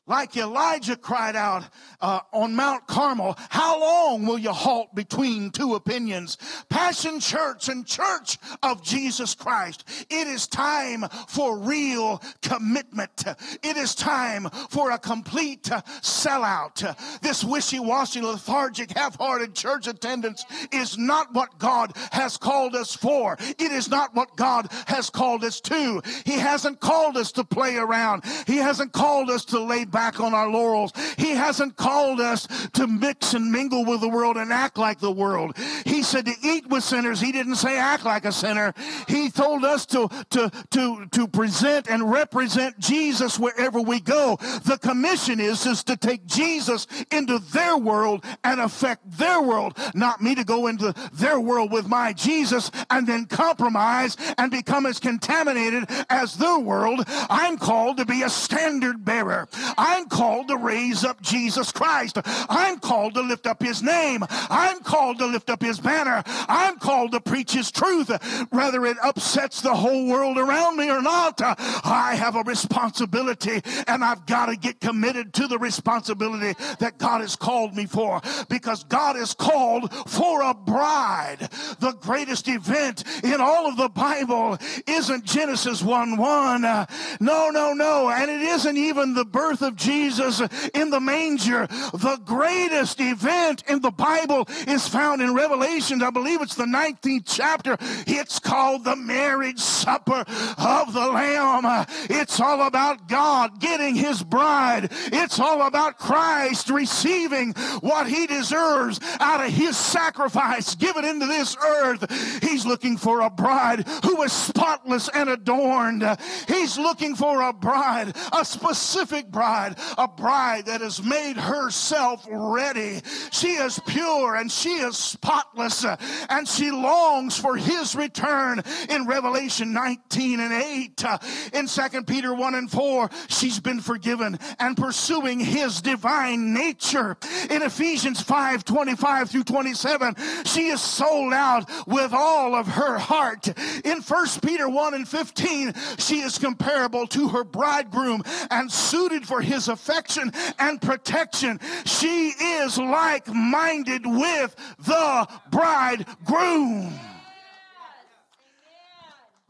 Like 0.07 0.37
Elijah 0.37 0.97
cried 0.97 1.37
out 1.37 1.65
uh, 2.01 2.21
on 2.33 2.57
Mount 2.57 2.87
Carmel, 2.87 3.37
how 3.51 3.81
long 3.81 4.27
will 4.27 4.39
you 4.39 4.53
halt 4.53 4.95
between 4.95 5.51
two 5.51 5.75
opinions? 5.75 6.37
Passion 6.69 7.21
Church 7.21 7.69
and 7.69 7.87
Church 7.87 8.39
of 8.63 8.83
Jesus 8.83 9.35
Christ. 9.35 9.85
It 10.11 10.27
is 10.27 10.49
time 10.49 11.05
for 11.29 11.57
real 11.59 12.21
commitment. 12.43 13.25
It 13.63 13.77
is 13.77 13.95
time 13.95 14.49
for 14.71 14.91
a 14.91 14.99
complete 14.99 15.65
sellout. 16.03 17.21
This 17.21 17.45
wishy-washy, 17.45 18.21
lethargic, 18.21 18.97
half-hearted 18.97 19.55
church 19.55 19.87
attendance 19.87 20.45
is 20.73 20.99
not 20.99 21.33
what 21.33 21.59
God 21.59 21.93
has 22.11 22.37
called 22.37 22.75
us 22.75 22.95
for. 22.95 23.37
It 23.41 23.73
is 23.73 23.89
not 23.89 24.15
what 24.15 24.37
God 24.37 24.67
has 24.87 25.11
called 25.11 25.45
us 25.45 25.61
to. 25.63 26.03
He 26.25 26.33
hasn't 26.33 26.81
called 26.81 27.17
us 27.17 27.31
to 27.33 27.45
play 27.45 27.77
around. 27.77 28.25
He 28.47 28.57
hasn't 28.57 28.93
called 28.93 29.31
us 29.31 29.45
to 29.47 29.61
lay 29.61 29.85
back 29.93 30.19
on 30.19 30.35
our 30.35 30.51
laurels. 30.51 30.93
He 31.17 31.31
hasn't 31.31 31.77
called 31.77 32.21
us 32.21 32.49
to 32.73 32.87
mix 32.87 33.35
and 33.35 33.53
mingle 33.53 33.85
with 33.85 34.01
the 34.01 34.09
world 34.09 34.37
and 34.37 34.53
act 34.53 34.79
like 34.79 34.99
the 34.99 35.13
world. 35.13 35.57
He 35.85 36.03
said 36.03 36.27
to 36.27 36.35
eat 36.43 36.67
with 36.69 36.83
sinners. 36.83 37.21
He 37.21 37.31
didn't 37.31 37.57
say 37.57 37.79
act 37.79 38.05
like 38.05 38.25
a 38.25 38.33
sinner. 38.33 38.75
He 39.07 39.31
told 39.31 39.65
us 39.65 39.87
to, 39.87 40.09
to, 40.31 40.51
to, 40.71 41.07
to 41.13 41.29
present 41.29 41.89
and 41.89 42.11
represent 42.11 42.79
Jesus 42.79 43.39
wherever 43.39 43.81
we 43.81 44.01
go. 44.01 44.39
The 44.65 44.79
commission 44.81 45.39
is, 45.39 45.67
is 45.67 45.85
to 45.85 45.97
take 45.97 46.27
Jesus 46.27 46.87
into 47.11 47.39
their 47.39 47.77
world 47.77 48.25
and 48.43 48.61
affect 48.61 49.19
their 49.19 49.41
world, 49.43 49.79
not 49.95 50.23
me 50.23 50.35
to 50.35 50.45
go 50.45 50.67
into 50.67 50.95
their 51.13 51.39
world 51.39 51.71
with 51.71 51.87
my 51.87 52.13
Jesus 52.13 52.71
and 52.91 53.07
then 53.07 53.27
compromise 53.27 54.17
and 54.39 54.51
become 54.51 54.87
as 54.87 54.99
contaminated 54.99 55.85
as 56.09 56.37
their 56.37 56.59
world. 56.59 57.05
I'm 57.07 57.59
called 57.59 57.99
to 57.99 58.05
be 58.05 58.23
a 58.23 58.31
standard 58.31 59.05
bearer. 59.05 59.49
I'm 59.83 60.09
called 60.09 60.47
to 60.49 60.57
raise 60.57 61.05
up 61.05 61.21
Jesus 61.21 61.73
Christ. 61.73 62.19
I'm 62.25 62.79
called 62.79 63.15
to 63.15 63.21
lift 63.21 63.49
up 63.49 63.61
his 63.61 63.83
name. 63.83 64.25
I'm 64.31 64.79
called 64.81 65.19
to 65.19 65.27
lift 65.27 65.51
up 65.51 65.61
his 65.61 65.81
banner. 65.81 66.23
I'm 66.27 66.79
called 66.79 67.11
to 67.13 67.21
preach 67.21 67.51
his 67.51 67.73
truth. 67.73 68.11
Whether 68.51 68.87
it 68.87 68.97
upsets 69.03 69.61
the 69.61 69.75
whole 69.75 70.07
world 70.07 70.39
around 70.39 70.77
me 70.77 70.89
or 70.89 71.03
not, 71.03 71.41
I 71.41 72.15
have 72.17 72.37
a 72.37 72.43
responsibility 72.43 73.61
and 73.89 74.05
I've 74.05 74.25
got 74.25 74.47
to 74.47 74.57
get 74.57 74.81
committed 74.81 75.33
to 75.35 75.49
the 75.49 75.59
responsibility 75.59 76.57
that 76.79 76.99
God 76.99 77.21
has 77.21 77.35
called 77.35 77.75
me 77.75 77.87
for 77.87 78.21
because 78.49 78.85
God 78.85 79.17
is 79.17 79.35
called 79.35 79.93
for 80.09 80.43
a 80.43 80.55
bride. 80.55 81.49
The 81.81 81.97
greatest 82.01 82.47
event 82.47 83.03
in 83.25 83.41
all 83.41 83.67
of 83.67 83.77
the 83.77 83.89
Bible 83.89 84.59
isn't 84.87 85.25
Genesis 85.25 85.83
1 85.83 86.17
1. 86.17 86.63
no, 86.63 87.51
no, 87.51 87.73
no. 87.73 88.11
And 88.11 88.31
it 88.31 88.43
isn't 88.43 88.77
even 88.77 89.15
the 89.15 89.25
birth 89.25 89.61
of 89.61 89.72
Jesus 89.77 90.41
in 90.75 90.91
the 90.91 91.01
manger. 91.01 91.67
The 91.67 92.21
greatest 92.25 93.01
event 93.01 93.65
in 93.69 93.81
the 93.81 93.91
Bible 93.91 94.47
is 94.67 94.89
found 94.89 95.23
in 95.23 95.35
Revelation. 95.35 96.03
I 96.03 96.11
believe 96.11 96.43
it's 96.43 96.55
the 96.55 96.65
19th 96.65 97.25
chapter. 97.27 97.77
It's 98.07 98.39
called 98.39 98.85
the 98.85 98.97
marriage 98.97 99.59
supper 99.59 100.25
of 100.59 100.93
the 100.93 101.11
Lamb. 101.13 101.87
It's 102.11 102.41
all 102.41 102.67
about 102.67 103.09
God 103.09 103.61
getting 103.61 103.95
his 103.95 104.23
bride. 104.23 104.89
It's 105.07 105.39
all 105.39 105.63
about 105.63 105.99
Christ 105.99 106.71
receiving 106.71 107.53
what 107.81 108.09
he 108.09 108.27
deserves 108.27 109.01
out 109.21 109.45
of 109.45 109.53
his 109.53 109.77
sacrifice 109.77 110.75
given 110.75 111.05
into 111.05 111.27
this 111.27 111.57
earth. 111.57 112.05
He's 112.43 112.67
looking 112.67 112.97
for 112.97 113.21
a 113.21 113.31
bride 113.31 113.87
who 114.05 114.23
is 114.23 114.33
spotless 114.33 115.09
and 115.09 115.29
adorned. 115.29 116.05
He's 116.49 116.79
looking 116.79 117.15
for 117.15 117.43
a 117.43 117.53
bride, 117.53 118.17
a 118.33 118.45
specific 118.45 119.31
bride, 119.31 119.62
a 119.99 120.09
bride 120.09 120.67
that 120.67 120.81
has 120.81 121.03
made 121.03 121.37
herself 121.37 122.27
ready. 122.31 123.01
She 123.31 123.53
is 123.53 123.81
pure 123.87 124.37
and 124.37 124.51
she 124.51 124.71
is 124.71 124.97
spotless 124.97 125.85
uh, 125.85 125.97
and 126.29 126.47
she 126.47 126.71
longs 126.71 127.39
for 127.39 127.57
his 127.57 127.95
return 127.95 128.63
in 128.89 129.07
Revelation 129.07 129.73
19 129.73 130.41
and 130.41 130.53
8. 130.53 131.05
Uh, 131.05 131.19
in 131.53 131.67
2 131.67 132.03
Peter 132.05 132.35
1 132.35 132.55
and 132.55 132.71
4, 132.71 133.11
she's 133.29 133.61
been 133.61 133.81
forgiven 133.81 134.39
and 134.59 134.77
pursuing 134.77 135.41
his 135.41 135.81
divine 135.81 136.53
nature. 136.55 137.17
In 137.51 137.63
Ephesians 137.63 138.21
5 138.21 138.65
25 138.65 139.31
through 139.31 139.45
27, 139.45 140.17
she 140.45 140.69
is 140.69 140.81
sold 140.81 141.33
out 141.33 141.71
with 141.87 142.13
all 142.13 142.55
of 142.55 142.67
her 142.67 142.99
heart. 142.99 143.49
In 143.85 144.01
1 144.01 144.27
Peter 144.43 144.69
1 144.69 144.95
and 144.95 145.09
15, 145.09 145.75
she 145.99 146.21
is 146.21 146.39
comparable 146.39 147.07
to 147.09 147.29
her 147.29 147.45
bridegroom 147.45 148.23
and 148.51 148.71
suited 148.71 149.27
for 149.27 149.41
his 149.41 149.52
affection 149.69 150.33
and 150.59 150.81
protection. 150.81 151.61
She 151.85 152.29
is 152.29 152.79
like 152.79 153.29
minded 153.29 154.07
with 154.07 154.57
the 154.79 155.29
bridegroom. 155.51 156.93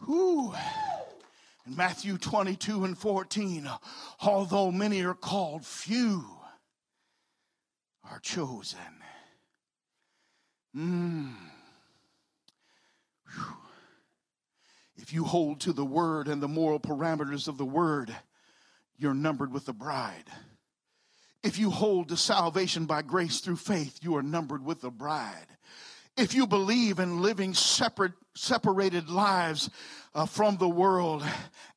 Whew. 0.05 0.55
In 1.67 1.77
Matthew 1.77 2.19
22 2.19 2.85
and 2.85 2.99
14, 2.99 3.69
although 4.21 4.71
many 4.73 5.03
are 5.05 5.15
called, 5.15 5.65
few 5.65 6.25
are 8.11 8.19
chosen. 8.19 8.79
Mm. 10.77 11.35
If 14.97 15.13
you 15.13 15.25
hold 15.25 15.61
to 15.61 15.73
the 15.73 15.85
word 15.85 16.29
and 16.29 16.43
the 16.43 16.49
moral 16.49 16.81
parameters 16.81 17.49
of 17.49 17.59
the 17.59 17.65
word, 17.65 18.15
you're 18.99 19.15
numbered 19.15 19.53
with 19.53 19.67
the 19.67 19.73
bride. 19.73 20.25
If 21.43 21.59
you 21.59 21.71
hold 21.71 22.09
to 22.09 22.17
salvation 22.17 22.87
by 22.87 23.03
grace 23.03 23.41
through 23.41 23.57
faith, 23.57 23.99
you 24.03 24.17
are 24.17 24.23
numbered 24.23 24.65
with 24.65 24.81
the 24.81 24.91
bride. 24.91 25.47
If 26.17 26.35
you 26.35 26.47
believe 26.47 26.99
in 26.99 27.23
living 27.23 27.55
separate, 27.55 28.13
separated 28.35 29.09
lives 29.09 29.71
uh, 30.15 30.27
from 30.27 30.59
the 30.59 30.69
world 30.69 31.25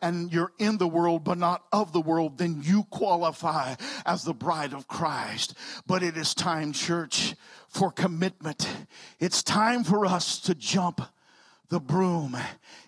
and 0.02 0.32
you're 0.32 0.52
in 0.60 0.78
the 0.78 0.88
world 0.88 1.24
but 1.24 1.38
not 1.38 1.64
of 1.72 1.94
the 1.94 2.02
world, 2.02 2.38
then 2.38 2.62
you 2.62 2.84
qualify 2.90 3.76
as 4.06 4.24
the 4.24 4.34
bride 4.34 4.74
of 4.74 4.88
Christ. 4.88 5.56
But 5.88 6.04
it 6.04 6.18
is 6.18 6.34
time, 6.34 6.74
church, 6.74 7.36
for 7.70 7.92
commitment. 7.92 8.70
It's 9.20 9.42
time 9.42 9.84
for 9.84 10.06
us 10.06 10.40
to 10.42 10.54
jump 10.54 11.02
the 11.70 11.80
broom. 11.80 12.38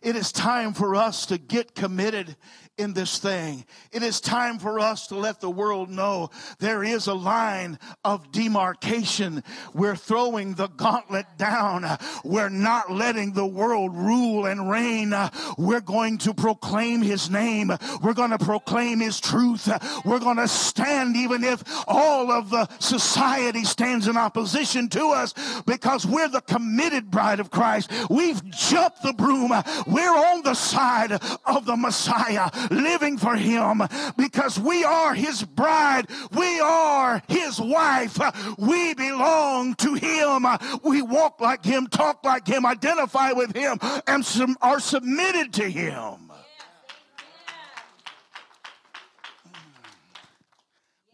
It 0.02 0.16
is 0.16 0.32
time 0.32 0.74
for 0.74 0.96
us 0.96 1.26
to 1.28 1.38
get 1.38 1.76
committed 1.76 2.36
in 2.78 2.94
this 2.94 3.18
thing. 3.18 3.66
It 3.92 4.04
is 4.04 4.22
time 4.22 4.60
for 4.60 4.80
us 4.80 5.08
to 5.08 5.16
let 5.16 5.42
the 5.42 5.50
world 5.50 5.90
know 5.90 6.30
there 6.60 6.84
is 6.84 7.08
a 7.08 7.14
line 7.14 7.80
of 8.06 8.32
demarcation. 8.32 9.44
We're 9.74 9.96
throwing 9.96 10.54
the 10.54 10.68
gauntlet 10.68 11.26
down. 11.38 11.86
We're 12.24 12.50
not 12.50 12.92
letting 12.92 13.34
the 13.34 13.48
world 13.48 13.96
rule 13.96 14.46
and 14.46 14.70
reign. 14.70 15.14
We're 15.58 15.82
going 15.82 16.20
to 16.20 16.36
proclaim 16.36 17.02
his 17.02 17.32
name. 17.32 17.72
We're 18.04 18.14
going 18.14 18.30
to 18.30 18.38
proclaim 18.38 19.00
his 19.00 19.20
truth. 19.20 19.68
We're 20.06 20.20
going 20.20 20.38
to 20.38 20.48
stand 20.48 21.16
even 21.16 21.44
if 21.44 21.64
all 21.88 22.32
of 22.32 22.52
the 22.52 22.68
society 22.78 23.64
stands 23.64 24.08
in 24.08 24.18
opposition 24.18 24.88
to 24.90 25.08
us 25.10 25.34
because 25.66 26.06
we're 26.06 26.30
the 26.30 26.42
committed 26.42 27.10
bride 27.10 27.40
of 27.40 27.50
Christ. 27.50 27.92
We've 28.08 28.42
jumped 28.70 29.02
the 29.04 29.14
broom. 29.14 29.52
We're 29.88 30.16
on 30.16 30.44
the 30.44 30.54
side 30.54 31.12
of 31.46 31.66
the 31.66 31.76
Messiah 31.76 32.50
living 32.70 33.18
for 33.18 33.36
him 33.36 33.82
because 34.18 34.60
we 34.60 34.84
are 34.84 35.14
his 35.14 35.44
bride. 35.44 36.08
We 36.32 36.60
are 36.60 37.22
his 37.28 37.60
wife. 37.60 38.20
We 38.58 38.94
belong 38.94 39.76
to 39.76 39.94
him. 39.94 40.46
We 40.84 41.02
walk 41.02 41.40
like 41.42 41.64
him, 41.64 41.88
talk 41.88 42.24
like 42.24 42.48
him, 42.48 42.66
identify 42.66 43.32
with 43.32 43.56
him, 43.56 43.80
and 44.08 44.26
are 44.62 44.80
submitted 44.80 45.54
to 45.54 45.70
him. 45.70 46.32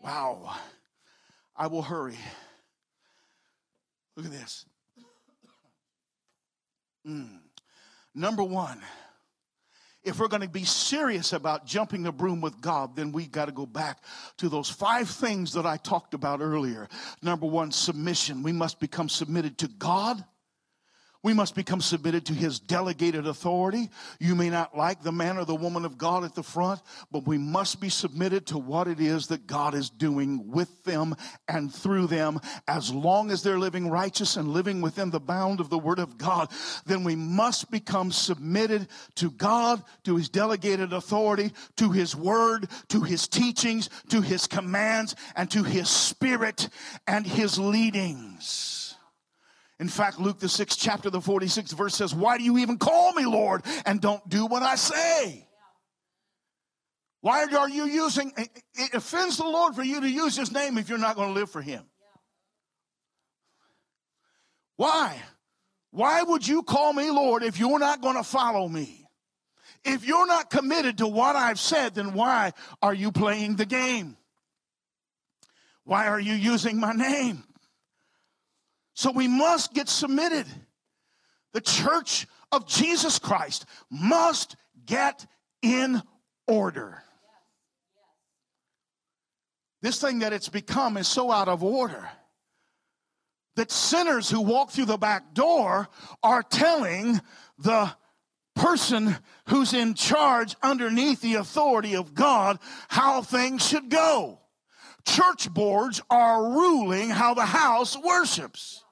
Wow. 0.04 0.54
I 1.56 1.68
will 1.68 1.82
hurry. 1.82 2.18
Look 4.16 4.26
at 4.26 4.32
this. 4.32 4.66
Mm. 7.08 7.42
Number 8.15 8.43
one, 8.43 8.80
if 10.04 10.19
we're 10.19 10.28
going 10.28 10.41
to 10.41 10.49
be 10.49 10.65
serious 10.65 11.34
about 11.34 11.65
jumping 11.65 12.04
the 12.04 12.12
broom 12.12 12.41
with 12.41 12.60
God, 12.60 12.95
then 12.95 13.12
we 13.12 13.26
got 13.26 13.45
to 13.45 13.52
go 13.52 13.65
back 13.65 13.99
to 14.38 14.49
those 14.49 14.69
five 14.69 15.10
things 15.10 15.54
that 15.54 15.65
I 15.65 15.78
talked 15.78 16.13
about 16.13 16.41
earlier. 16.41 16.89
Number 17.21 17.45
one, 17.45 17.71
submission. 17.71 18.43
We 18.43 18.52
must 18.52 18.80
become 18.80 19.08
submitted 19.08 19.58
to 19.60 19.67
God. 19.67 20.23
We 21.23 21.33
must 21.33 21.55
become 21.55 21.79
submitted 21.79 22.25
to 22.25 22.33
his 22.33 22.59
delegated 22.59 23.27
authority. 23.27 23.89
You 24.19 24.36
may 24.36 24.49
not 24.49 24.77
like 24.77 25.01
the 25.01 25.13
man 25.13 25.38
or 25.38 25.45
the 25.45 25.55
woman 25.55 25.86
of 25.86 25.97
God 25.97 26.25
at 26.25 26.36
the 26.36 26.43
front, 26.43 26.81
but 27.12 27.25
we 27.25 27.38
must 27.38 27.79
be 27.79 27.88
submitted 27.88 28.47
to 28.47 28.57
what 28.57 28.89
it 28.89 28.99
is 28.99 29.27
that 29.27 29.47
God 29.47 29.73
is 29.73 29.89
doing 29.89 30.51
with 30.51 30.83
them 30.83 31.15
and 31.47 31.73
through 31.73 32.07
them. 32.07 32.41
As 32.67 32.93
long 32.93 33.31
as 33.31 33.41
they're 33.41 33.57
living 33.57 33.89
righteous 33.89 34.36
and 34.36 34.49
living 34.49 34.81
within 34.81 35.12
the 35.12 35.19
bound 35.21 35.62
of 35.62 35.69
the 35.69 35.77
word 35.77 35.99
of 35.99 36.17
God, 36.17 36.49
then 36.86 37.05
we 37.05 37.15
must 37.15 37.71
become 37.71 38.12
submitted 38.12 38.89
to 39.15 39.31
God, 39.31 39.81
to 40.03 40.17
his 40.17 40.27
delegated 40.27 40.91
authority, 40.91 41.53
to 41.77 41.91
his 41.91 42.17
word, 42.17 42.67
to 42.89 43.01
his 43.01 43.29
teachings, 43.29 43.89
to 44.09 44.19
his 44.19 44.45
commands, 44.45 45.15
and 45.38 45.49
to 45.51 45.63
his 45.63 45.89
spirit 45.89 46.67
and 47.07 47.25
his 47.25 47.57
leadings. 47.57 48.72
In 49.79 49.88
fact, 49.88 50.19
Luke, 50.19 50.39
the 50.39 50.49
sixth 50.49 50.79
chapter, 50.79 51.09
the 51.09 51.19
46th 51.19 51.73
verse 51.73 51.95
says, 51.95 52.13
Why 52.13 52.38
do 52.38 52.43
you 52.43 52.59
even 52.59 52.77
call 52.77 53.13
me 53.13 53.25
Lord 53.25 53.63
and 53.86 53.99
don't 53.99 54.27
do 54.29 54.45
what 54.45 54.63
I 54.63 54.75
say? 54.75 55.47
Why 57.21 57.45
are 57.45 57.69
you 57.69 57.86
using, 57.86 58.33
it 58.38 58.93
offends 58.93 59.38
the 59.38 59.45
Lord 59.45 59.75
for 59.75 59.83
you 59.83 60.01
to 60.01 60.09
use 60.09 60.36
his 60.36 60.51
name 60.51 60.77
if 60.77 60.89
you're 60.89 60.97
not 60.97 61.15
going 61.15 61.29
to 61.29 61.39
live 61.39 61.49
for 61.49 61.62
him. 61.62 61.83
Why? 64.75 65.21
Why 65.91 66.21
would 66.21 66.45
you 66.45 66.63
call 66.63 66.91
me 66.91 67.09
Lord 67.12 67.43
if 67.43 67.59
you're 67.59 67.79
not 67.79 68.01
going 68.01 68.17
to 68.17 68.23
follow 68.23 68.67
me? 68.67 69.07
If 69.86 70.05
you're 70.05 70.27
not 70.27 70.49
committed 70.49 70.97
to 70.97 71.07
what 71.07 71.36
I've 71.36 71.59
said, 71.59 71.95
then 71.95 72.13
why 72.13 72.51
are 72.81 72.93
you 72.93 73.12
playing 73.12 73.55
the 73.55 73.65
game? 73.65 74.17
Why 75.86 76.07
are 76.07 76.19
you 76.19 76.33
using 76.33 76.79
my 76.79 76.91
name? 76.91 77.43
So 78.93 79.12
we 79.12 79.27
must 79.27 79.73
get 79.73 79.89
submitted. 79.89 80.45
The 81.53 81.62
church 81.62 82.27
of 82.51 82.67
Jesus 82.67 83.19
Christ 83.19 83.65
must 83.89 84.56
get 84.86 85.25
in 85.62 86.01
order. 86.47 87.01
This 89.82 89.99
thing 89.99 90.19
that 90.19 90.34
it's 90.34 90.49
become 90.49 90.97
is 90.97 91.08
so 91.08 91.32
out 91.32 91.47
of 91.47 91.63
order 91.63 92.10
that 93.56 93.71
sinners 93.71 94.29
who 94.29 94.41
walk 94.41 94.71
through 94.71 94.86
the 94.86 94.97
back 94.97 95.34
door 95.34 95.88
are 96.23 96.43
telling 96.43 97.21
the 97.58 97.91
person 98.56 99.15
who's 99.47 99.73
in 99.73 99.93
charge 99.93 100.56
underneath 100.62 101.21
the 101.21 101.36
authority 101.36 101.95
of 101.95 102.13
God 102.13 102.60
how 102.88 103.21
things 103.21 103.65
should 103.65 103.89
go. 103.89 104.39
Church 105.06 105.53
boards 105.53 106.01
are 106.10 106.51
ruling 106.51 107.10
how 107.10 107.34
the 107.34 107.45
house 107.45 107.97
worships. 107.97 108.83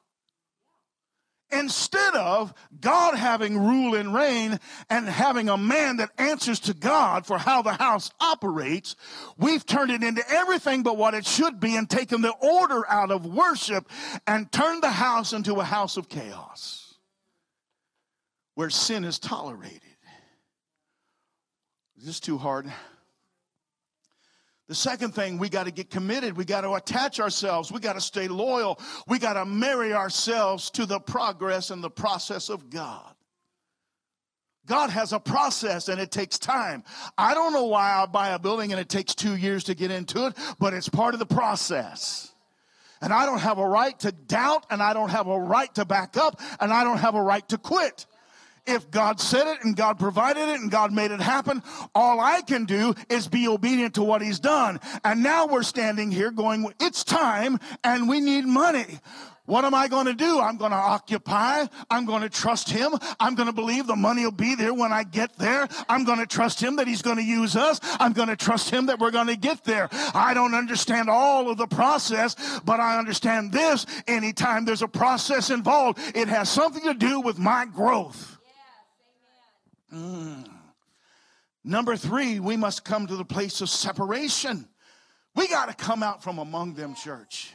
Instead 1.51 2.15
of 2.15 2.53
God 2.79 3.15
having 3.15 3.57
rule 3.57 3.95
and 3.95 4.13
reign 4.13 4.59
and 4.89 5.07
having 5.07 5.49
a 5.49 5.57
man 5.57 5.97
that 5.97 6.11
answers 6.17 6.59
to 6.61 6.73
God 6.73 7.25
for 7.25 7.37
how 7.37 7.61
the 7.61 7.73
house 7.73 8.11
operates, 8.19 8.95
we've 9.37 9.65
turned 9.65 9.91
it 9.91 10.03
into 10.03 10.23
everything 10.29 10.83
but 10.83 10.97
what 10.97 11.13
it 11.13 11.25
should 11.25 11.59
be 11.59 11.75
and 11.75 11.89
taken 11.89 12.21
the 12.21 12.31
order 12.31 12.87
out 12.87 13.11
of 13.11 13.25
worship 13.25 13.89
and 14.25 14.51
turned 14.51 14.83
the 14.83 14.91
house 14.91 15.33
into 15.33 15.55
a 15.55 15.63
house 15.63 15.97
of 15.97 16.09
chaos 16.09 16.95
where 18.55 18.69
sin 18.69 19.03
is 19.03 19.19
tolerated. 19.19 19.81
Is 21.97 22.05
this 22.05 22.19
too 22.19 22.37
hard? 22.37 22.71
The 24.71 24.75
second 24.75 25.13
thing, 25.13 25.38
we 25.38 25.49
got 25.49 25.65
to 25.65 25.71
get 25.71 25.89
committed. 25.89 26.38
We 26.38 26.45
got 26.45 26.62
to 26.62 26.75
attach 26.75 27.19
ourselves. 27.19 27.73
We 27.73 27.81
got 27.81 27.95
to 27.95 27.99
stay 27.99 28.29
loyal. 28.29 28.79
We 29.05 29.19
got 29.19 29.34
to 29.34 29.43
marry 29.43 29.91
ourselves 29.91 30.69
to 30.71 30.86
the 30.86 30.97
progress 30.97 31.71
and 31.71 31.84
the 31.84 31.89
process 31.89 32.47
of 32.47 32.69
God. 32.69 33.13
God 34.65 34.89
has 34.89 35.12
a 35.12 35.19
process 35.19 35.89
and 35.89 35.99
it 35.99 36.10
takes 36.10 36.39
time. 36.39 36.86
I 37.17 37.34
don't 37.34 37.51
know 37.51 37.65
why 37.65 37.95
I 37.95 38.05
buy 38.05 38.29
a 38.29 38.39
building 38.39 38.71
and 38.71 38.79
it 38.79 38.88
takes 38.88 39.13
two 39.13 39.36
years 39.36 39.65
to 39.65 39.75
get 39.75 39.91
into 39.91 40.27
it, 40.27 40.38
but 40.57 40.73
it's 40.73 40.88
part 40.88 41.13
of 41.15 41.19
the 41.19 41.25
process. 41.25 42.34
And 43.01 43.12
I 43.12 43.25
don't 43.25 43.39
have 43.39 43.57
a 43.57 43.67
right 43.67 43.99
to 43.99 44.13
doubt 44.13 44.67
and 44.69 44.81
I 44.81 44.93
don't 44.93 45.10
have 45.10 45.27
a 45.27 45.38
right 45.38 45.75
to 45.75 45.84
back 45.84 46.15
up 46.15 46.39
and 46.62 46.71
I 46.71 46.86
don't 46.86 46.99
have 46.99 47.15
a 47.15 47.21
right 47.21 47.45
to 47.49 47.57
quit. 47.57 48.05
If 48.65 48.91
God 48.91 49.19
said 49.19 49.47
it 49.47 49.63
and 49.63 49.76
God 49.76 49.97
provided 49.97 50.50
it 50.50 50.60
and 50.60 50.69
God 50.69 50.91
made 50.91 51.12
it 51.12 51.19
happen, 51.19 51.63
all 51.95 52.19
I 52.19 52.41
can 52.41 52.65
do 52.65 52.93
is 53.10 53.28
be 53.28 53.47
obedient 53.47 53.95
to 53.95 54.04
what 54.04 54.21
He's 54.21 54.39
done. 54.39 54.80
And 55.04 55.24
now 55.24 55.47
we're 55.47 55.63
standing 55.63 56.12
here 56.12 56.32
going, 56.32 56.71
it's 56.80 57.04
time 57.04 57.60
and 57.84 58.08
we 58.08 58.19
need 58.19 58.45
money. 58.45 59.00
What 59.45 59.65
am 59.65 59.74
I 59.74 59.88
going 59.88 60.06
to 60.06 60.13
do? 60.13 60.39
I'm 60.39 60.56
going 60.56 60.71
to 60.71 60.78
occupy. 60.78 61.65
I'm 61.89 62.06
going 62.06 62.21
to 62.21 62.30
trust 62.30 62.69
him. 62.69 62.93
I'm 63.19 63.36
going 63.36 63.47
to 63.47 63.54
believe 63.54 63.88
the 63.88 63.95
money 63.97 64.24
will 64.24 64.32
be 64.32 64.56
there 64.56 64.74
when 64.74 64.93
I 64.93 65.04
get 65.04 65.36
there. 65.38 65.67
I'm 65.89 66.06
going 66.06 66.19
to 66.19 66.28
trust 66.28 66.62
him 66.62 66.78
that 66.78 66.88
he's 66.88 67.02
going 67.02 67.17
to 67.17 67.24
use 67.24 67.56
us. 67.56 67.80
I'm 68.00 68.13
going 68.13 68.30
to 68.30 68.38
trust 68.38 68.69
him 68.69 68.86
that 68.86 69.00
we're 69.00 69.12
going 69.12 69.28
to 69.28 69.36
get 69.36 69.63
there. 69.63 69.89
I 70.13 70.34
don't 70.34 70.54
understand 70.54 71.10
all 71.10 71.50
of 71.50 71.58
the 71.58 71.67
process, 71.67 72.62
but 72.63 72.80
I 72.80 72.97
understand 72.97 73.52
this. 73.52 73.86
Anytime 74.08 74.63
there's 74.63 74.84
a 74.84 74.88
process 74.88 75.50
involved, 75.50 76.00
it 76.15 76.28
has 76.28 76.50
something 76.50 76.84
to 76.84 76.93
do 76.93 77.19
with 77.19 77.38
my 77.38 77.65
growth. 77.65 78.38
Mm. 79.93 80.49
Number 81.63 81.95
three, 81.95 82.39
we 82.39 82.58
must 82.58 82.84
come 82.84 83.08
to 83.08 83.15
the 83.15 83.25
place 83.25 83.62
of 83.62 83.69
separation. 83.69 84.67
We 85.36 85.47
got 85.47 85.69
to 85.69 85.75
come 85.75 86.04
out 86.04 86.23
from 86.23 86.39
among 86.39 86.73
them, 86.73 86.95
church. 86.95 87.54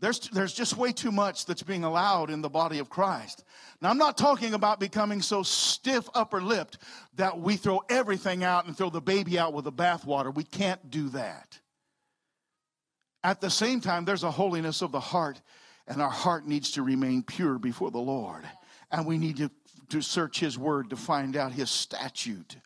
There's, 0.00 0.18
there's 0.30 0.52
just 0.52 0.76
way 0.76 0.90
too 0.90 1.12
much 1.12 1.46
that's 1.46 1.62
being 1.62 1.84
allowed 1.84 2.30
in 2.30 2.42
the 2.42 2.48
body 2.48 2.80
of 2.80 2.90
Christ. 2.90 3.44
Now, 3.80 3.90
I'm 3.90 3.98
not 3.98 4.18
talking 4.18 4.52
about 4.52 4.80
becoming 4.80 5.22
so 5.22 5.44
stiff 5.44 6.08
upper 6.12 6.42
lipped 6.42 6.78
that 7.14 7.38
we 7.38 7.56
throw 7.56 7.82
everything 7.88 8.42
out 8.42 8.66
and 8.66 8.76
throw 8.76 8.90
the 8.90 9.00
baby 9.00 9.38
out 9.38 9.52
with 9.52 9.64
the 9.64 9.72
bathwater. 9.72 10.34
We 10.34 10.42
can't 10.42 10.90
do 10.90 11.08
that. 11.10 11.60
At 13.22 13.40
the 13.40 13.50
same 13.50 13.80
time, 13.80 14.04
there's 14.04 14.24
a 14.24 14.30
holiness 14.30 14.82
of 14.82 14.90
the 14.90 14.98
heart, 14.98 15.40
and 15.86 16.02
our 16.02 16.10
heart 16.10 16.46
needs 16.46 16.72
to 16.72 16.82
remain 16.82 17.22
pure 17.22 17.60
before 17.60 17.92
the 17.92 17.98
Lord. 17.98 18.42
And 18.90 19.06
we 19.06 19.18
need 19.18 19.36
to 19.36 19.50
to 19.92 20.00
search 20.00 20.40
his 20.40 20.58
word 20.58 20.88
to 20.88 20.96
find 20.96 21.36
out 21.36 21.52
his 21.52 21.68
statute. 21.68 22.56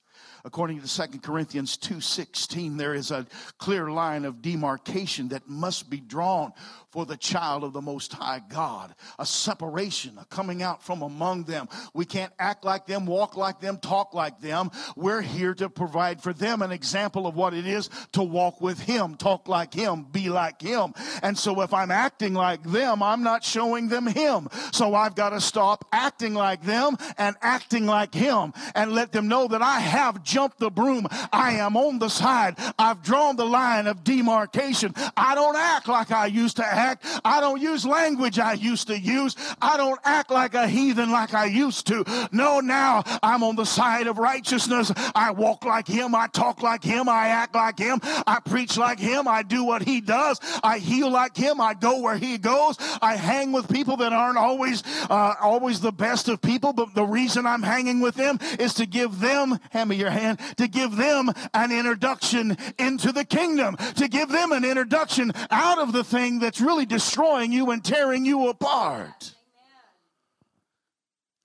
According 0.45 0.81
to 0.81 1.09
2 1.09 1.19
corinthians 1.19 1.77
2.16 1.77 2.79
there 2.79 2.95
is 2.95 3.11
a 3.11 3.27
clear 3.59 3.91
line 3.91 4.25
of 4.25 4.41
demarcation 4.41 5.27
that 5.31 5.49
must 5.49 5.91
be 5.91 5.99
drawn 5.99 6.53
for 6.97 7.05
the 7.05 7.17
child 7.19 7.63
of 7.63 7.75
the 7.75 7.83
Most 7.83 8.15
High 8.15 8.41
God. 8.49 8.95
A 9.19 9.27
separation, 9.27 10.17
a 10.17 10.25
coming 10.25 10.63
out 10.63 10.83
from 10.83 11.03
among 11.03 11.45
them. 11.45 11.69
We 11.93 12.07
can't 12.07 12.33
act 12.39 12.65
like 12.65 12.87
them, 12.87 13.05
walk 13.05 13.37
like 13.37 13.61
them, 13.61 13.77
talk 13.77 14.15
like 14.15 14.41
them. 14.41 14.71
We're 14.97 15.21
here 15.21 15.53
to 15.57 15.69
provide 15.69 16.23
for 16.23 16.33
them 16.33 16.63
an 16.63 16.73
example 16.73 17.27
of 17.27 17.35
what 17.35 17.53
it 17.53 17.67
is 17.67 17.91
to 18.13 18.23
walk 18.23 18.63
with 18.63 18.81
Him, 18.81 19.17
talk 19.17 19.47
like 19.47 19.75
Him, 19.75 20.07
be 20.11 20.31
like 20.31 20.63
Him. 20.63 20.95
And 21.23 21.37
so 21.37 21.61
if 21.61 21.75
I'm 21.75 21.91
acting 21.91 22.33
like 22.33 22.63
them, 22.63 23.03
I'm 23.03 23.23
not 23.23 23.45
showing 23.45 23.89
them 23.89 24.07
Him. 24.07 24.49
So 24.73 24.95
I've 24.95 25.15
got 25.15 25.31
to 25.31 25.41
stop 25.43 25.85
acting 25.93 26.33
like 26.33 26.63
them 26.63 26.97
and 27.19 27.37
acting 27.43 27.85
like 27.85 28.15
Him 28.15 28.55
and 28.75 28.93
let 28.93 29.13
them 29.13 29.29
know 29.29 29.49
that 29.49 29.61
I 29.61 29.81
have 29.81 30.23
jumped 30.23 30.61
the 30.61 30.71
broom. 30.71 31.07
I 31.31 31.57
am 31.57 31.77
on 31.77 31.99
the 31.99 32.09
side. 32.09 32.55
I've 32.79 33.03
drawn 33.03 33.37
the 33.37 33.45
line 33.45 33.87
of 33.87 34.03
demarcation. 34.03 34.95
I 35.15 35.35
don't 35.35 35.57
act 35.57 35.89
like 35.89 36.11
I 36.11 36.25
used 36.25 36.57
to 36.57 36.65
act 36.65 36.86
act. 36.87 37.05
I 37.25 37.41
don't 37.41 37.61
use 37.61 37.85
language 37.85 38.39
I 38.39 38.55
used 38.55 38.89
to 38.89 38.99
use. 38.99 39.37
I 39.61 39.77
don't 39.77 40.01
act 40.05 40.31
like 40.31 40.55
a 40.55 40.69
heathen 40.69 41.11
like 41.11 41.35
I 41.35 41.47
used 41.47 41.87
to. 41.89 42.05
No, 42.33 42.61
now 42.61 43.03
I'm 43.23 43.43
on 43.43 43.57
the 43.57 43.65
side 43.65 44.07
of 44.07 44.19
righteousness. 44.19 44.93
I 45.15 45.31
walk 45.31 45.65
like 45.65 45.89
him. 45.89 46.15
I 46.15 46.27
talk 46.29 46.63
like 46.63 46.85
him. 46.85 47.09
I 47.09 47.29
act 47.29 47.55
like 47.55 47.79
him. 47.79 48.01
I 48.27 48.41
preach 48.45 48.77
like 48.77 48.99
him. 48.99 49.27
I 49.29 49.43
do 49.43 49.65
what 49.65 49.83
he 49.83 50.01
does. 50.01 50.41
I 50.63 50.79
heal 50.79 51.11
like 51.11 51.37
him. 51.37 51.61
I 51.61 51.75
go 51.75 52.01
where 52.01 52.17
he 52.17 52.39
goes. 52.39 52.77
I 53.01 53.17
hang 53.17 53.53
with 53.53 53.69
people 53.69 53.97
that 53.99 54.13
aren't 54.13 54.39
always, 54.39 54.83
uh, 55.11 55.35
always 55.41 55.81
the 55.81 55.93
best 55.93 56.29
of 56.29 56.41
people, 56.43 56.73
but 56.73 56.95
the 56.95 57.05
reason 57.05 57.47
I'm 57.47 57.63
hanging 57.63 58.01
with 58.01 58.15
them 58.15 58.39
is 58.59 58.75
to 58.75 58.87
give 58.87 59.21
them, 59.21 59.59
hand 59.71 59.91
me 59.91 59.97
your 59.97 60.11
hand, 60.11 60.39
to 60.59 60.69
give 60.69 60.97
them 60.97 61.33
an 61.55 61.73
introduction 61.73 62.57
into 62.79 63.13
the 63.13 63.25
kingdom, 63.25 63.77
to 63.97 64.09
give 64.09 64.29
them 64.29 64.53
an 64.53 64.65
introduction 64.65 65.33
out 65.51 65.79
of 65.79 65.93
the 65.93 66.05
thing 66.05 66.39
that's 66.39 66.61
really 66.61 66.76
destroying 66.85 67.53
you 67.53 67.71
and 67.71 67.83
tearing 67.83 68.27
you 68.27 68.49
apart. 68.49 69.35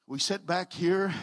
We 0.07 0.19
sit 0.19 0.45
back 0.45 0.73
here 0.73 1.13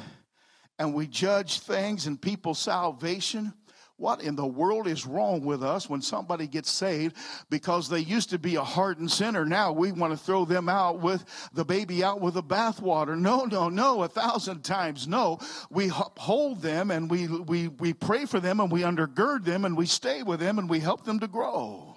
and 0.79 0.95
we 0.95 1.07
judge 1.07 1.61
things 1.61 2.07
and 2.07 2.19
people's 2.21 2.59
salvation 2.59 3.53
What 3.99 4.23
in 4.23 4.37
the 4.37 4.47
world 4.47 4.87
is 4.87 5.05
wrong 5.05 5.45
with 5.45 5.61
us 5.65 5.91
when 5.91 6.03
somebody 6.03 6.47
gets 6.47 6.71
saved 6.71 7.17
because 7.51 7.89
they 7.89 7.99
used 7.99 8.31
to 8.31 8.39
be 8.39 8.55
a 8.55 8.63
hardened 8.63 9.11
sinner? 9.11 9.45
Now 9.45 9.73
we 9.73 9.91
want 9.91 10.13
to 10.13 10.17
throw 10.17 10.45
them 10.45 10.69
out 10.69 11.01
with 11.01 11.25
the 11.53 11.65
baby 11.65 12.05
out 12.05 12.21
with 12.21 12.35
the 12.35 12.43
bathwater. 12.43 13.19
No, 13.19 13.45
no, 13.45 13.69
no, 13.69 14.05
a 14.05 14.09
thousand 14.09 14.63
times 14.63 15.09
no. 15.09 15.41
We 15.69 15.89
hold 15.89 16.63
them 16.63 16.93
and 16.93 17.11
we, 17.11 17.27
we, 17.27 17.67
we 17.67 17.93
pray 17.93 18.25
for 18.25 18.39
them 18.39 18.61
and 18.61 18.71
we 18.71 18.83
undergird 18.83 19.45
them 19.45 19.65
and 19.65 19.77
we 19.77 19.87
stay 19.87 20.23
with 20.23 20.39
them 20.39 20.61
and 20.61 20.71
we 20.71 20.79
help 20.79 21.05
them 21.05 21.19
to 21.19 21.27
grow. 21.27 21.88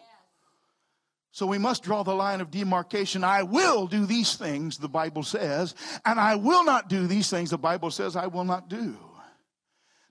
So 1.31 1.45
we 1.45 1.57
must 1.57 1.83
draw 1.83 2.03
the 2.03 2.13
line 2.13 2.41
of 2.41 2.51
demarcation. 2.51 3.23
I 3.23 3.43
will 3.43 3.87
do 3.87 4.05
these 4.05 4.35
things, 4.35 4.77
the 4.77 4.89
Bible 4.89 5.23
says, 5.23 5.75
and 6.05 6.19
I 6.19 6.35
will 6.35 6.65
not 6.65 6.89
do 6.89 7.07
these 7.07 7.29
things, 7.29 7.49
the 7.49 7.57
Bible 7.57 7.89
says 7.89 8.15
I 8.15 8.27
will 8.27 8.43
not 8.43 8.69
do. 8.69 8.97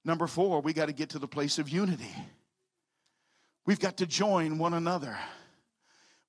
Number 0.03 0.27
four, 0.27 0.63
we 0.63 0.73
got 0.73 0.87
to 0.87 0.95
get 0.95 1.11
to 1.11 1.19
the 1.19 1.29
place 1.29 1.59
of 1.59 1.69
unity. 1.69 2.15
We've 3.67 3.79
got 3.79 3.99
to 3.99 4.07
join 4.07 4.57
one 4.57 4.73
another. 4.73 5.19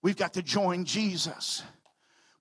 We've 0.02 0.18
got 0.18 0.34
to 0.34 0.42
join 0.42 0.84
Jesus. 0.84 1.64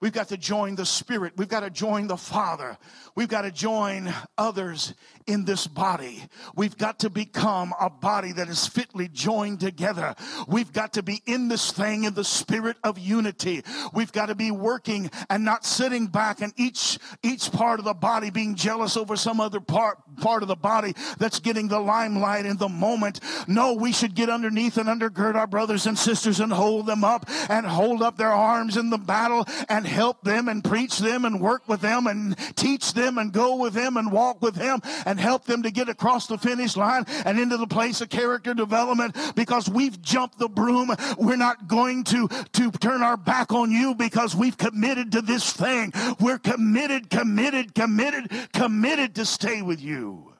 We've 0.00 0.12
got 0.12 0.28
to 0.28 0.36
join 0.36 0.74
the 0.74 0.86
Spirit. 0.86 1.34
We've 1.36 1.48
got 1.48 1.60
to 1.60 1.70
join 1.70 2.06
the 2.06 2.16
Father. 2.16 2.78
We've 3.14 3.28
got 3.28 3.42
to 3.42 3.50
join 3.50 4.12
others 4.38 4.94
in 5.26 5.44
this 5.44 5.66
body. 5.66 6.22
We've 6.54 6.76
got 6.76 7.00
to 7.00 7.10
become 7.10 7.74
a 7.80 7.90
body 7.90 8.32
that 8.32 8.48
is 8.48 8.66
fitly 8.66 9.08
joined 9.08 9.60
together. 9.60 10.14
We've 10.48 10.72
got 10.72 10.94
to 10.94 11.02
be 11.02 11.22
in 11.26 11.48
this 11.48 11.72
thing 11.72 12.04
in 12.04 12.14
the 12.14 12.24
spirit 12.24 12.76
of 12.82 12.98
unity. 12.98 13.62
We've 13.92 14.12
got 14.12 14.26
to 14.26 14.34
be 14.34 14.50
working 14.50 15.10
and 15.28 15.44
not 15.44 15.64
sitting 15.64 16.06
back 16.06 16.40
and 16.40 16.52
each, 16.56 16.98
each 17.22 17.52
part 17.52 17.78
of 17.78 17.84
the 17.84 17.94
body 17.94 18.30
being 18.30 18.54
jealous 18.54 18.96
over 18.96 19.16
some 19.16 19.40
other 19.40 19.60
part, 19.60 19.98
part 20.16 20.42
of 20.42 20.48
the 20.48 20.56
body 20.56 20.94
that's 21.18 21.40
getting 21.40 21.68
the 21.68 21.80
limelight 21.80 22.46
in 22.46 22.56
the 22.56 22.68
moment. 22.68 23.20
No, 23.46 23.74
we 23.74 23.92
should 23.92 24.14
get 24.14 24.28
underneath 24.28 24.76
and 24.76 24.88
undergird 24.88 25.34
our 25.34 25.46
brothers 25.46 25.86
and 25.86 25.98
sisters 25.98 26.40
and 26.40 26.52
hold 26.52 26.86
them 26.86 27.04
up 27.04 27.28
and 27.48 27.66
hold 27.66 28.02
up 28.02 28.16
their 28.16 28.32
arms 28.32 28.76
in 28.76 28.90
the 28.90 28.98
battle 28.98 29.46
and 29.68 29.86
help 29.86 30.22
them 30.22 30.48
and 30.48 30.64
preach 30.64 30.98
them 30.98 31.24
and 31.24 31.40
work 31.40 31.68
with 31.68 31.80
them 31.80 32.06
and 32.06 32.36
teach 32.56 32.94
them 32.94 33.18
and 33.18 33.32
go 33.32 33.56
with 33.56 33.74
them 33.74 33.96
and 33.96 34.12
walk 34.12 34.40
with 34.42 34.54
them 34.54 34.80
and 35.10 35.18
help 35.18 35.44
them 35.44 35.64
to 35.64 35.72
get 35.72 35.88
across 35.88 36.28
the 36.28 36.38
finish 36.38 36.76
line 36.76 37.04
and 37.24 37.40
into 37.40 37.56
the 37.56 37.66
place 37.66 38.00
of 38.00 38.08
character 38.08 38.54
development 38.54 39.16
because 39.34 39.68
we've 39.68 40.00
jumped 40.00 40.38
the 40.38 40.48
broom. 40.48 40.94
We're 41.18 41.34
not 41.34 41.66
going 41.66 42.04
to, 42.04 42.28
to 42.28 42.70
turn 42.70 43.02
our 43.02 43.16
back 43.16 43.52
on 43.52 43.72
you 43.72 43.96
because 43.96 44.36
we've 44.36 44.56
committed 44.56 45.10
to 45.12 45.20
this 45.20 45.52
thing. 45.52 45.92
We're 46.20 46.38
committed, 46.38 47.10
committed, 47.10 47.74
committed, 47.74 48.30
committed 48.52 49.16
to 49.16 49.24
stay 49.24 49.62
with 49.62 49.80
you. 49.80 50.32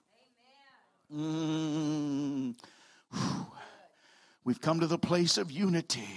Mm. 1.13 2.55
We've 4.45 4.61
come 4.61 4.79
to 4.79 4.87
the 4.87 4.99
place 4.99 5.37
of 5.37 5.51
unity. 5.51 6.09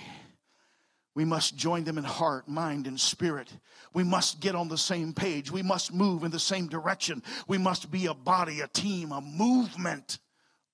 We 1.15 1.25
must 1.25 1.55
join 1.55 1.83
them 1.83 1.97
in 1.97 2.03
heart, 2.03 2.47
mind, 2.47 2.87
and 2.87 2.99
spirit. 2.99 3.51
We 3.93 4.03
must 4.03 4.39
get 4.39 4.55
on 4.55 4.67
the 4.67 4.77
same 4.77 5.13
page. 5.13 5.51
We 5.51 5.61
must 5.61 5.93
move 5.93 6.23
in 6.23 6.31
the 6.31 6.39
same 6.39 6.67
direction. 6.67 7.21
We 7.47 7.59
must 7.59 7.91
be 7.91 8.07
a 8.07 8.15
body, 8.15 8.61
a 8.61 8.67
team, 8.67 9.11
a 9.11 9.21
movement 9.21 10.17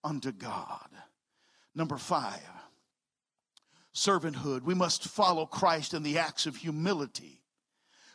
unto 0.01 0.31
God. 0.31 0.87
Number 1.75 1.97
five, 1.97 2.39
servanthood. 3.93 4.63
We 4.63 4.75
must 4.75 5.03
follow 5.03 5.45
Christ 5.45 5.93
in 5.93 6.03
the 6.03 6.19
acts 6.19 6.45
of 6.45 6.55
humility. 6.55 7.41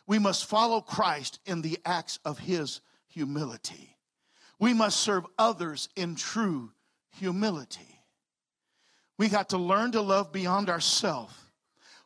We 0.07 0.17
must 0.17 0.45
follow 0.45 0.81
Christ 0.81 1.39
in 1.45 1.61
the 1.61 1.77
acts 1.85 2.19
of 2.25 2.39
his 2.39 2.81
humility. 3.07 3.95
We 4.59 4.73
must 4.73 4.99
serve 4.99 5.25
others 5.37 5.89
in 5.95 6.15
true 6.15 6.71
humility. 7.11 7.99
We 9.17 9.29
got 9.29 9.49
to 9.49 9.57
learn 9.57 9.91
to 9.91 10.01
love 10.01 10.31
beyond 10.31 10.69
ourselves 10.69 11.33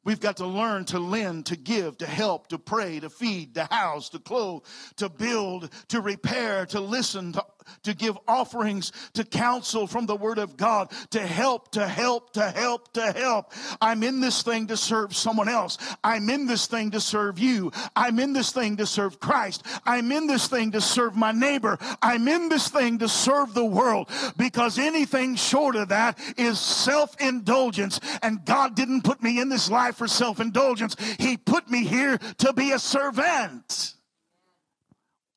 We've 0.03 0.19
got 0.19 0.37
to 0.37 0.47
learn 0.47 0.85
to 0.85 0.99
lend, 0.99 1.47
to 1.47 1.57
give, 1.57 1.97
to 1.97 2.05
help, 2.05 2.47
to 2.47 2.57
pray, 2.57 2.99
to 2.99 3.09
feed, 3.09 3.55
to 3.55 3.65
house, 3.65 4.09
to 4.09 4.19
clothe, 4.19 4.63
to 4.95 5.09
build, 5.09 5.69
to 5.89 6.01
repair, 6.01 6.65
to 6.67 6.79
listen, 6.79 7.33
to 7.33 7.45
to 7.83 7.93
give 7.93 8.17
offerings, 8.27 8.91
to 9.13 9.23
counsel 9.23 9.87
from 9.87 10.05
the 10.05 10.15
Word 10.15 10.37
of 10.37 10.57
God, 10.57 10.91
to 11.11 11.19
help, 11.19 11.71
to 11.71 11.87
help, 11.87 12.33
to 12.33 12.49
help, 12.49 12.93
to 12.93 13.11
help. 13.11 13.53
I'm 13.81 14.03
in 14.03 14.19
this 14.19 14.41
thing 14.43 14.67
to 14.67 14.77
serve 14.77 15.15
someone 15.15 15.49
else. 15.49 15.77
I'm 16.03 16.29
in 16.29 16.45
this 16.45 16.67
thing 16.67 16.91
to 16.91 17.01
serve 17.01 17.39
you. 17.39 17.71
I'm 17.95 18.19
in 18.19 18.33
this 18.33 18.51
thing 18.51 18.77
to 18.77 18.85
serve 18.85 19.19
Christ. 19.19 19.65
I'm 19.85 20.11
in 20.11 20.27
this 20.27 20.47
thing 20.47 20.71
to 20.71 20.81
serve 20.81 21.15
my 21.15 21.31
neighbor. 21.31 21.77
I'm 22.01 22.27
in 22.27 22.49
this 22.49 22.69
thing 22.69 22.99
to 22.99 23.09
serve 23.09 23.53
the 23.53 23.65
world 23.65 24.09
because 24.37 24.77
anything 24.77 25.35
short 25.35 25.75
of 25.75 25.89
that 25.89 26.19
is 26.37 26.59
self 26.59 27.19
indulgence. 27.19 27.99
And 28.21 28.43
God 28.45 28.75
didn't 28.75 29.03
put 29.03 29.21
me 29.21 29.39
in 29.39 29.49
this 29.49 29.69
life 29.69 29.97
for 29.97 30.07
self 30.07 30.39
indulgence, 30.39 30.95
He 31.19 31.37
put 31.37 31.69
me 31.69 31.85
here 31.85 32.17
to 32.17 32.53
be 32.53 32.71
a 32.71 32.79
servant. 32.79 33.95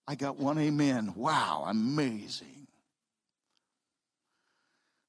I 0.06 0.14
got 0.14 0.38
one 0.38 0.58
amen. 0.58 1.14
Wow, 1.16 1.64
amazing. 1.68 2.66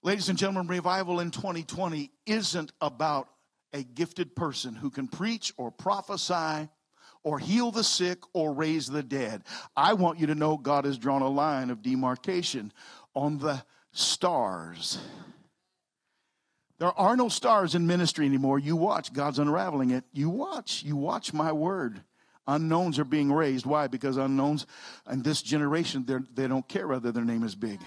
Ladies 0.04 0.30
and 0.30 0.38
gentlemen, 0.38 0.68
revival 0.68 1.20
in 1.20 1.32
2020 1.32 2.12
isn't 2.26 2.72
about 2.82 3.30
a 3.72 3.84
gifted 3.84 4.36
person 4.36 4.76
who 4.76 4.90
can 4.90 5.08
preach 5.08 5.54
or 5.58 5.72
prophesy 5.72 6.70
or 7.24 7.40
heal 7.40 7.72
the 7.72 7.84
sick 7.84 8.20
or 8.34 8.54
raise 8.54 8.88
the 8.88 9.02
dead. 9.02 9.44
I 9.76 9.94
want 9.94 10.20
you 10.20 10.28
to 10.28 10.36
know 10.36 10.58
God 10.58 10.86
has 10.86 10.98
drawn 10.98 11.22
a 11.22 11.30
line 11.30 11.70
of 11.70 11.82
demarcation 11.82 12.72
on 13.16 13.38
the 13.38 13.64
stars. 13.94 15.00
There 16.80 16.92
are 17.00 17.16
no 17.16 17.30
stars 17.30 17.76
in 17.76 17.88
ministry 17.88 18.26
anymore. 18.26 18.60
You 18.60 18.76
watch, 18.76 19.14
God's 19.14 19.40
unraveling 19.40 19.92
it. 19.92 20.04
You 20.12 20.30
watch, 20.30 20.84
you 20.84 20.98
watch 20.98 21.34
my 21.34 21.52
word. 21.52 22.04
Unknowns 22.48 23.00
are 23.00 23.06
being 23.06 23.32
raised. 23.32 23.66
Why? 23.66 23.88
Because 23.88 24.18
unknowns 24.18 24.66
in 25.10 25.24
this 25.24 25.42
generation, 25.42 26.06
they 26.34 26.48
don't 26.48 26.68
care 26.68 26.88
whether 26.88 27.12
their 27.12 27.24
name 27.24 27.44
is 27.44 27.56
big. 27.56 27.80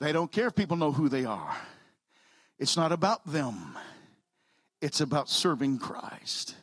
They 0.00 0.12
don't 0.12 0.30
care 0.30 0.48
if 0.48 0.54
people 0.54 0.76
know 0.76 0.92
who 0.92 1.08
they 1.08 1.24
are. 1.24 1.56
It's 2.58 2.76
not 2.76 2.92
about 2.92 3.24
them, 3.26 3.76
it's 4.80 5.00
about 5.00 5.28
serving 5.28 5.78
Christ. 5.78 6.54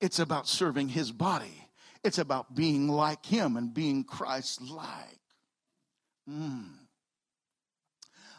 It's 0.00 0.18
about 0.18 0.48
serving 0.48 0.88
his 0.88 1.12
body. 1.12 1.68
It's 2.02 2.16
about 2.16 2.54
being 2.54 2.88
like 2.88 3.26
him 3.26 3.58
and 3.58 3.74
being 3.74 4.02
Christ 4.02 4.62
like. 4.62 5.20
Mm. 6.28 6.70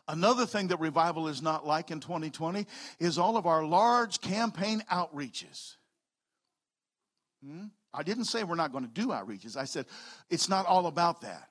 Another 0.08 0.48
thing 0.48 0.70
that 0.70 0.80
revival 0.80 1.28
is 1.28 1.42
not 1.42 1.66
like 1.66 1.92
in 1.92 2.00
2020 2.00 2.66
is 3.00 3.20
all 3.20 3.38
of 3.38 3.46
our 3.46 3.64
large 3.64 4.20
campaign 4.20 4.84
outreaches. 4.92 5.76
Hmm? 7.46 7.66
I 7.94 8.04
didn't 8.04 8.26
say 8.26 8.44
we're 8.44 8.56
not 8.56 8.72
going 8.72 8.86
to 8.86 8.90
do 8.90 9.08
outreaches. 9.08 9.58
I 9.58 9.66
said 9.66 9.86
it's 10.30 10.48
not 10.48 10.66
all 10.66 10.88
about 10.88 11.22
that. 11.22 11.48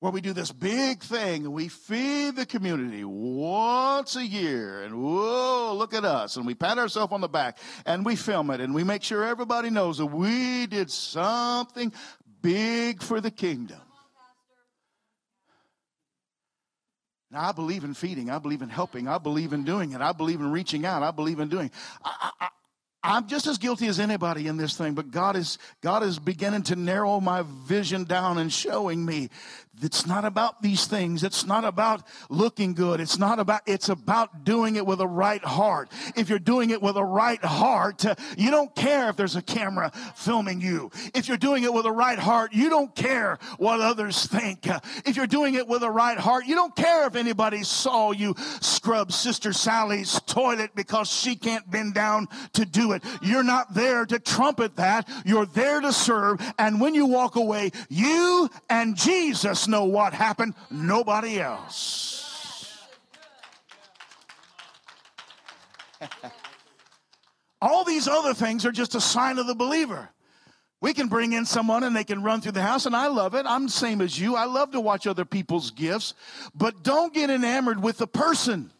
Where 0.00 0.12
we 0.12 0.22
do 0.22 0.32
this 0.32 0.50
big 0.50 1.02
thing 1.02 1.44
and 1.44 1.52
we 1.52 1.68
feed 1.68 2.34
the 2.34 2.46
community 2.46 3.04
once 3.04 4.16
a 4.16 4.24
year, 4.24 4.82
and 4.82 4.94
whoa, 5.02 5.74
look 5.76 5.92
at 5.92 6.06
us, 6.06 6.36
and 6.36 6.46
we 6.46 6.54
pat 6.54 6.78
ourselves 6.78 7.12
on 7.12 7.20
the 7.20 7.28
back 7.28 7.58
and 7.84 8.04
we 8.04 8.16
film 8.16 8.50
it 8.50 8.62
and 8.62 8.74
we 8.74 8.82
make 8.82 9.02
sure 9.02 9.24
everybody 9.24 9.68
knows 9.68 9.98
that 9.98 10.06
we 10.06 10.66
did 10.66 10.90
something 10.90 11.92
big 12.40 13.02
for 13.02 13.20
the 13.20 13.30
kingdom. 13.30 13.80
Now, 17.30 17.48
I 17.48 17.52
believe 17.52 17.84
in 17.84 17.94
feeding. 17.94 18.28
I 18.30 18.38
believe 18.38 18.62
in 18.62 18.68
helping. 18.68 19.06
I 19.06 19.18
believe 19.18 19.52
in 19.52 19.64
doing 19.64 19.92
it. 19.92 20.00
I 20.00 20.12
believe 20.12 20.40
in 20.40 20.50
reaching 20.50 20.84
out. 20.84 21.02
I 21.02 21.12
believe 21.12 21.38
in 21.38 21.48
doing. 21.48 21.70
I, 22.02 22.30
I, 22.40 22.48
I'm 23.02 23.28
just 23.28 23.46
as 23.46 23.56
guilty 23.56 23.86
as 23.86 23.98
anybody 23.98 24.46
in 24.46 24.58
this 24.58 24.76
thing, 24.76 24.94
but 24.94 25.10
God 25.10 25.34
is, 25.34 25.58
God 25.80 26.02
is 26.02 26.18
beginning 26.18 26.64
to 26.64 26.76
narrow 26.76 27.18
my 27.18 27.44
vision 27.66 28.04
down 28.04 28.36
and 28.36 28.52
showing 28.52 29.04
me 29.04 29.30
it's 29.82 30.06
not 30.06 30.24
about 30.24 30.62
these 30.62 30.86
things. 30.86 31.22
It's 31.22 31.44
not 31.46 31.64
about 31.64 32.02
looking 32.28 32.74
good. 32.74 33.00
It's 33.00 33.18
not 33.18 33.38
about, 33.38 33.62
it's 33.66 33.88
about 33.88 34.44
doing 34.44 34.76
it 34.76 34.86
with 34.86 35.00
a 35.00 35.06
right 35.06 35.44
heart. 35.44 35.90
If 36.16 36.28
you're 36.28 36.38
doing 36.38 36.70
it 36.70 36.82
with 36.82 36.96
a 36.96 37.04
right 37.04 37.42
heart, 37.44 38.04
you 38.36 38.50
don't 38.50 38.74
care 38.74 39.08
if 39.08 39.16
there's 39.16 39.36
a 39.36 39.42
camera 39.42 39.90
filming 40.14 40.60
you. 40.60 40.90
If 41.14 41.28
you're 41.28 41.36
doing 41.36 41.64
it 41.64 41.72
with 41.72 41.86
a 41.86 41.92
right 41.92 42.18
heart, 42.18 42.52
you 42.52 42.68
don't 42.68 42.94
care 42.94 43.38
what 43.58 43.80
others 43.80 44.26
think. 44.26 44.66
If 45.06 45.16
you're 45.16 45.26
doing 45.26 45.54
it 45.54 45.66
with 45.66 45.82
a 45.82 45.90
right 45.90 46.18
heart, 46.18 46.46
you 46.46 46.54
don't 46.54 46.74
care 46.76 47.06
if 47.06 47.16
anybody 47.16 47.62
saw 47.62 48.12
you 48.12 48.34
scrub 48.60 49.12
Sister 49.12 49.52
Sally's 49.52 50.20
toilet 50.26 50.70
because 50.74 51.10
she 51.10 51.36
can't 51.36 51.68
bend 51.70 51.94
down 51.94 52.28
to 52.54 52.64
do 52.64 52.92
it. 52.92 53.02
You're 53.22 53.42
not 53.42 53.74
there 53.74 54.06
to 54.06 54.18
trumpet 54.18 54.76
that. 54.76 55.08
You're 55.24 55.46
there 55.46 55.80
to 55.80 55.92
serve. 55.92 56.40
And 56.58 56.80
when 56.80 56.94
you 56.94 57.06
walk 57.06 57.36
away, 57.36 57.70
you 57.88 58.48
and 58.68 58.96
Jesus 58.96 59.68
know 59.70 59.84
what 59.84 60.12
happened, 60.12 60.54
nobody 60.70 61.40
else. 61.40 62.86
All 67.62 67.84
these 67.84 68.08
other 68.08 68.34
things 68.34 68.66
are 68.66 68.72
just 68.72 68.94
a 68.94 69.00
sign 69.00 69.38
of 69.38 69.46
the 69.46 69.54
believer. 69.54 70.10
We 70.80 70.94
can 70.94 71.08
bring 71.08 71.34
in 71.34 71.44
someone 71.44 71.84
and 71.84 71.94
they 71.94 72.04
can 72.04 72.22
run 72.22 72.40
through 72.40 72.52
the 72.52 72.62
house, 72.62 72.86
and 72.86 72.96
I 72.96 73.08
love 73.08 73.34
it. 73.34 73.44
I'm 73.46 73.64
the 73.64 73.72
same 73.72 74.00
as 74.00 74.18
you. 74.18 74.34
I 74.34 74.44
love 74.44 74.72
to 74.72 74.80
watch 74.80 75.06
other 75.06 75.26
people's 75.26 75.70
gifts, 75.70 76.14
but 76.54 76.82
don't 76.82 77.12
get 77.12 77.28
enamored 77.28 77.82
with 77.82 77.98
the 77.98 78.06
person. 78.06 78.70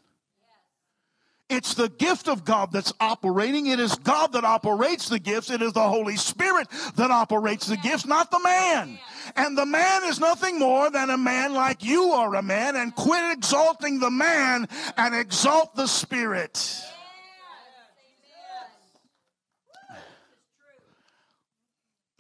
It's 1.51 1.75
the 1.75 1.89
gift 1.89 2.29
of 2.29 2.45
God 2.45 2.71
that's 2.71 2.93
operating. 3.01 3.67
It 3.67 3.81
is 3.81 3.97
God 3.97 4.35
that 4.35 4.45
operates 4.45 5.09
the 5.09 5.19
gifts. 5.19 5.51
It 5.51 5.61
is 5.61 5.73
the 5.73 5.89
Holy 5.89 6.17
Spirit 6.17 6.69
that 6.95 7.11
operates 7.11 7.67
the 7.67 7.77
gifts, 7.77 8.07
not 8.07 8.31
the 8.31 8.39
man. 8.39 8.99
And 9.35 9.59
the 9.59 9.67
man 9.67 10.05
is 10.05 10.21
nothing 10.21 10.61
more 10.61 10.91
than 10.91 11.11
a 11.11 11.19
man 11.19 11.53
like 11.53 11.83
you 11.83 12.13
are 12.13 12.37
a 12.37 12.43
man, 12.43 12.77
and 12.77 12.95
quit 12.95 13.33
exalting 13.33 13.99
the 13.99 14.13
man 14.13 14.69
and 14.97 15.15
exalt 15.15 15.75
the 15.75 15.89
Spirit. 15.89 16.55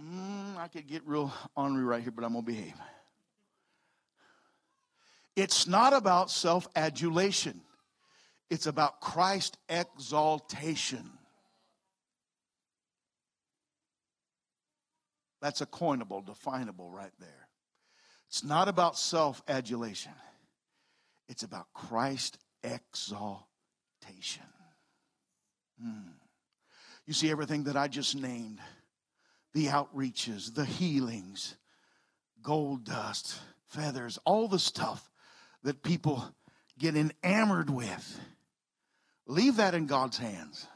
Mm, 0.02 0.56
I 0.56 0.66
could 0.66 0.88
get 0.88 1.06
real 1.06 1.32
ornery 1.56 1.84
right 1.84 2.02
here, 2.02 2.10
but 2.10 2.24
I'm 2.24 2.32
going 2.32 2.44
to 2.44 2.50
behave. 2.50 2.74
It's 5.36 5.68
not 5.68 5.92
about 5.92 6.30
self 6.30 6.66
adulation, 6.74 7.60
it's 8.50 8.66
about 8.66 9.00
Christ 9.00 9.56
exaltation. 9.68 11.08
That's 15.40 15.60
a 15.60 15.66
coinable, 15.66 16.24
definable 16.26 16.90
right 16.90 17.12
there. 17.18 17.48
It's 18.28 18.44
not 18.44 18.68
about 18.68 18.98
self 18.98 19.42
adulation, 19.48 20.12
it's 21.28 21.42
about 21.42 21.66
Christ 21.72 22.38
exaltation. 22.62 23.46
Hmm. 25.80 26.10
You 27.06 27.14
see, 27.14 27.30
everything 27.30 27.64
that 27.64 27.76
I 27.76 27.88
just 27.88 28.14
named 28.14 28.60
the 29.52 29.66
outreaches, 29.66 30.54
the 30.54 30.64
healings, 30.64 31.56
gold 32.42 32.84
dust, 32.84 33.40
feathers, 33.66 34.18
all 34.24 34.46
the 34.46 34.58
stuff 34.58 35.10
that 35.62 35.82
people 35.82 36.34
get 36.78 36.96
enamored 36.96 37.70
with. 37.70 38.20
Leave 39.30 39.58
that 39.58 39.76
in 39.76 39.86
God's 39.86 40.18
hands. 40.18 40.66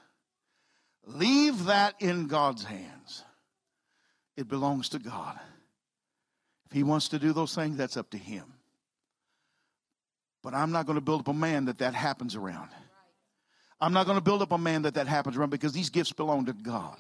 Leave 1.05 1.65
that 1.65 1.97
in 1.99 2.29
God's 2.29 2.63
hands. 2.63 3.25
It 4.37 4.47
belongs 4.47 4.91
to 4.91 5.01
God. 5.01 5.41
If 6.67 6.73
He 6.73 6.85
wants 6.85 7.09
to 7.09 7.19
do 7.19 7.33
those 7.33 7.53
things, 7.53 7.77
that's 7.77 7.97
up 7.97 8.11
to 8.11 8.17
Him. 8.17 8.45
But 10.41 10.55
I'm 10.55 10.71
not 10.71 10.87
going 10.87 10.95
to 10.95 11.05
build 11.05 11.23
up 11.23 11.29
a 11.29 11.35
man 11.35 11.65
that 11.65 11.79
that 11.79 11.95
happens 11.95 12.37
around. 12.37 12.69
I'm 13.81 13.93
not 13.93 14.07
going 14.07 14.19
to 14.19 14.25
build 14.25 14.41
up 14.41 14.53
a 14.53 14.59
man 14.59 14.83
that 14.83 14.95
that 14.95 15.09
happens 15.09 15.37
around 15.37 15.51
because 15.51 15.73
these 15.73 15.91
gifts 15.91 16.13
belong 16.13 16.45
to 16.45 16.53
God. 16.53 16.97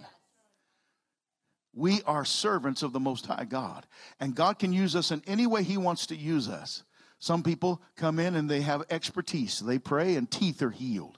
We 1.72 2.02
are 2.04 2.24
servants 2.24 2.82
of 2.82 2.92
the 2.92 2.98
Most 2.98 3.26
High 3.26 3.44
God. 3.44 3.86
And 4.18 4.34
God 4.34 4.58
can 4.58 4.72
use 4.72 4.96
us 4.96 5.12
in 5.12 5.22
any 5.24 5.46
way 5.46 5.62
He 5.62 5.76
wants 5.76 6.06
to 6.06 6.16
use 6.16 6.48
us. 6.48 6.82
Some 7.20 7.44
people 7.44 7.80
come 7.96 8.18
in 8.18 8.34
and 8.34 8.50
they 8.50 8.62
have 8.62 8.82
expertise. 8.90 9.60
They 9.60 9.78
pray 9.78 10.16
and 10.16 10.28
teeth 10.28 10.60
are 10.60 10.70
healed. 10.70 11.16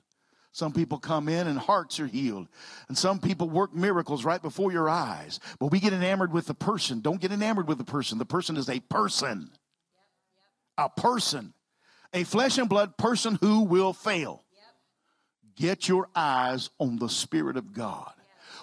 Some 0.57 0.73
people 0.73 0.97
come 0.99 1.29
in 1.29 1.49
and 1.49 1.59
hearts 1.59 2.01
are 2.01 2.07
healed. 2.07 2.49
And 2.89 2.97
some 2.97 3.21
people 3.21 3.51
work 3.51 3.75
miracles 3.75 4.25
right 4.25 4.41
before 4.41 4.73
your 4.73 4.89
eyes. 4.89 5.39
But 5.59 5.67
we 5.67 5.81
get 5.81 5.93
enamored 5.93 6.33
with 6.33 6.47
the 6.47 6.55
person. 6.55 7.03
Don't 7.03 7.21
get 7.21 7.31
enamored 7.31 7.69
with 7.69 7.77
the 7.77 7.85
person. 7.85 8.17
The 8.17 8.25
person 8.25 8.57
is 8.57 8.71
a 8.71 8.81
person. 8.81 9.51
A 10.79 10.89
person. 10.89 11.53
A 12.15 12.25
flesh 12.25 12.57
and 12.57 12.71
blood 12.71 12.97
person 12.97 13.37
who 13.43 13.65
will 13.65 13.93
fail. 13.93 14.45
Get 15.57 15.89
your 15.89 16.09
eyes 16.17 16.71
on 16.79 16.97
the 16.97 17.11
Spirit 17.11 17.59
of 17.59 17.75
God. 17.75 18.15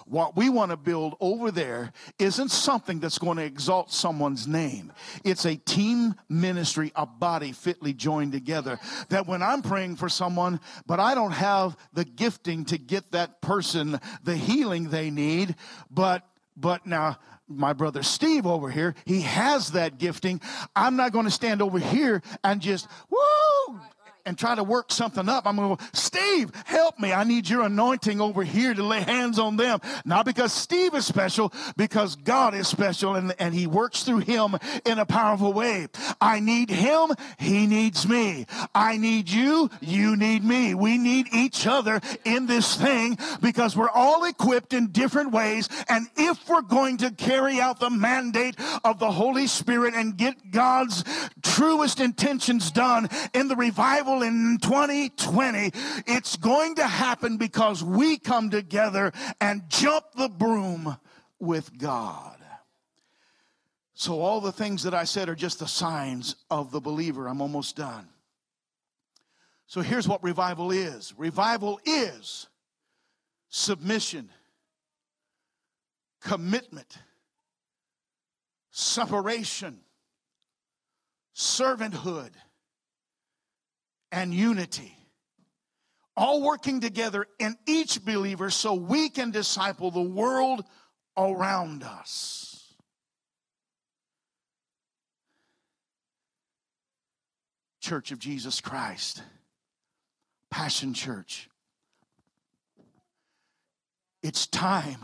What 0.06 0.36
we 0.36 0.50
want 0.50 0.70
to 0.70 0.76
build 0.76 1.16
over 1.20 1.50
there 1.50 1.92
isn't 2.18 2.50
something 2.50 3.00
that's 3.00 3.18
going 3.18 3.38
to 3.38 3.44
exalt 3.44 3.92
someone's 3.92 4.46
name. 4.46 4.92
It's 5.24 5.44
a 5.44 5.56
team 5.56 6.14
ministry, 6.28 6.92
a 6.94 7.06
body 7.06 7.52
fitly 7.52 7.92
joined 7.92 8.32
together. 8.32 8.78
That 9.08 9.26
when 9.26 9.42
I'm 9.42 9.62
praying 9.62 9.96
for 9.96 10.08
someone, 10.08 10.60
but 10.86 11.00
I 11.00 11.14
don't 11.14 11.32
have 11.32 11.76
the 11.92 12.04
gifting 12.04 12.64
to 12.66 12.78
get 12.78 13.12
that 13.12 13.40
person 13.40 13.98
the 14.22 14.36
healing 14.36 14.90
they 14.90 15.10
need, 15.10 15.54
but 15.90 16.26
but 16.56 16.86
now 16.86 17.18
my 17.48 17.72
brother 17.72 18.02
Steve 18.02 18.46
over 18.46 18.70
here, 18.70 18.94
he 19.04 19.22
has 19.22 19.72
that 19.72 19.98
gifting. 19.98 20.40
I'm 20.74 20.96
not 20.96 21.12
going 21.12 21.24
to 21.24 21.30
stand 21.30 21.62
over 21.62 21.78
here 21.78 22.22
and 22.42 22.60
just, 22.60 22.88
woo, 23.10 23.80
and 24.26 24.38
try 24.38 24.54
to 24.54 24.64
work 24.64 24.90
something 24.90 25.28
up. 25.28 25.46
I'm 25.46 25.56
going 25.56 25.76
to 25.76 25.82
go, 25.82 25.88
Steve, 25.92 26.52
help 26.64 26.98
me. 26.98 27.12
I 27.12 27.24
need 27.24 27.48
your 27.48 27.62
anointing 27.62 28.20
over 28.20 28.42
here 28.42 28.74
to 28.74 28.82
lay 28.82 29.00
hands 29.00 29.38
on 29.38 29.56
them. 29.56 29.80
Not 30.04 30.24
because 30.24 30.52
Steve 30.52 30.94
is 30.94 31.06
special, 31.06 31.52
because 31.76 32.16
God 32.16 32.54
is 32.54 32.68
special 32.68 33.14
and, 33.14 33.34
and 33.38 33.54
he 33.54 33.66
works 33.66 34.02
through 34.02 34.18
him 34.18 34.56
in 34.84 34.98
a 34.98 35.06
powerful 35.06 35.52
way. 35.52 35.88
I 36.20 36.40
need 36.40 36.70
him. 36.70 37.12
He 37.38 37.66
needs 37.66 38.08
me. 38.08 38.46
I 38.74 38.96
need 38.96 39.28
you. 39.28 39.70
You 39.80 40.16
need 40.16 40.44
me. 40.44 40.74
We 40.74 40.98
need 40.98 41.26
each 41.32 41.66
other 41.66 42.00
in 42.24 42.46
this 42.46 42.76
thing 42.76 43.18
because 43.40 43.76
we're 43.76 43.90
all 43.90 44.24
equipped 44.24 44.72
in 44.72 44.88
different 44.88 45.32
ways. 45.32 45.68
And 45.88 46.06
if 46.16 46.48
we're 46.48 46.62
going 46.62 46.98
to 46.98 47.10
carry 47.10 47.60
out 47.60 47.80
the 47.80 47.90
mandate 47.90 48.56
of 48.84 48.98
the 48.98 49.10
Holy 49.10 49.46
Spirit 49.46 49.94
and 49.94 50.16
get 50.16 50.50
God's 50.50 51.04
truest 51.42 52.00
intentions 52.00 52.70
done 52.70 53.08
in 53.32 53.48
the 53.48 53.56
revival 53.56 54.13
in 54.22 54.58
2020, 54.60 55.70
it's 56.06 56.36
going 56.36 56.76
to 56.76 56.86
happen 56.86 57.36
because 57.36 57.82
we 57.82 58.18
come 58.18 58.50
together 58.50 59.12
and 59.40 59.62
jump 59.68 60.04
the 60.16 60.28
broom 60.28 60.96
with 61.38 61.76
God. 61.78 62.38
So, 63.94 64.20
all 64.20 64.40
the 64.40 64.52
things 64.52 64.82
that 64.82 64.94
I 64.94 65.04
said 65.04 65.28
are 65.28 65.36
just 65.36 65.60
the 65.60 65.68
signs 65.68 66.36
of 66.50 66.72
the 66.72 66.80
believer. 66.80 67.28
I'm 67.28 67.40
almost 67.40 67.76
done. 67.76 68.08
So, 69.66 69.80
here's 69.80 70.08
what 70.08 70.22
revival 70.22 70.72
is 70.72 71.14
revival 71.16 71.80
is 71.84 72.48
submission, 73.48 74.30
commitment, 76.20 76.98
separation, 78.72 79.78
servanthood 81.34 82.30
and 84.14 84.32
unity. 84.32 84.96
All 86.16 86.40
working 86.40 86.80
together 86.80 87.26
in 87.40 87.56
each 87.66 88.04
believer 88.04 88.48
so 88.48 88.72
we 88.72 89.08
can 89.08 89.32
disciple 89.32 89.90
the 89.90 90.00
world 90.00 90.64
around 91.16 91.82
us. 91.82 92.72
Church 97.80 98.12
of 98.12 98.20
Jesus 98.20 98.60
Christ, 98.60 99.22
Passion 100.48 100.94
Church. 100.94 101.50
It's 104.22 104.46
time 104.46 105.00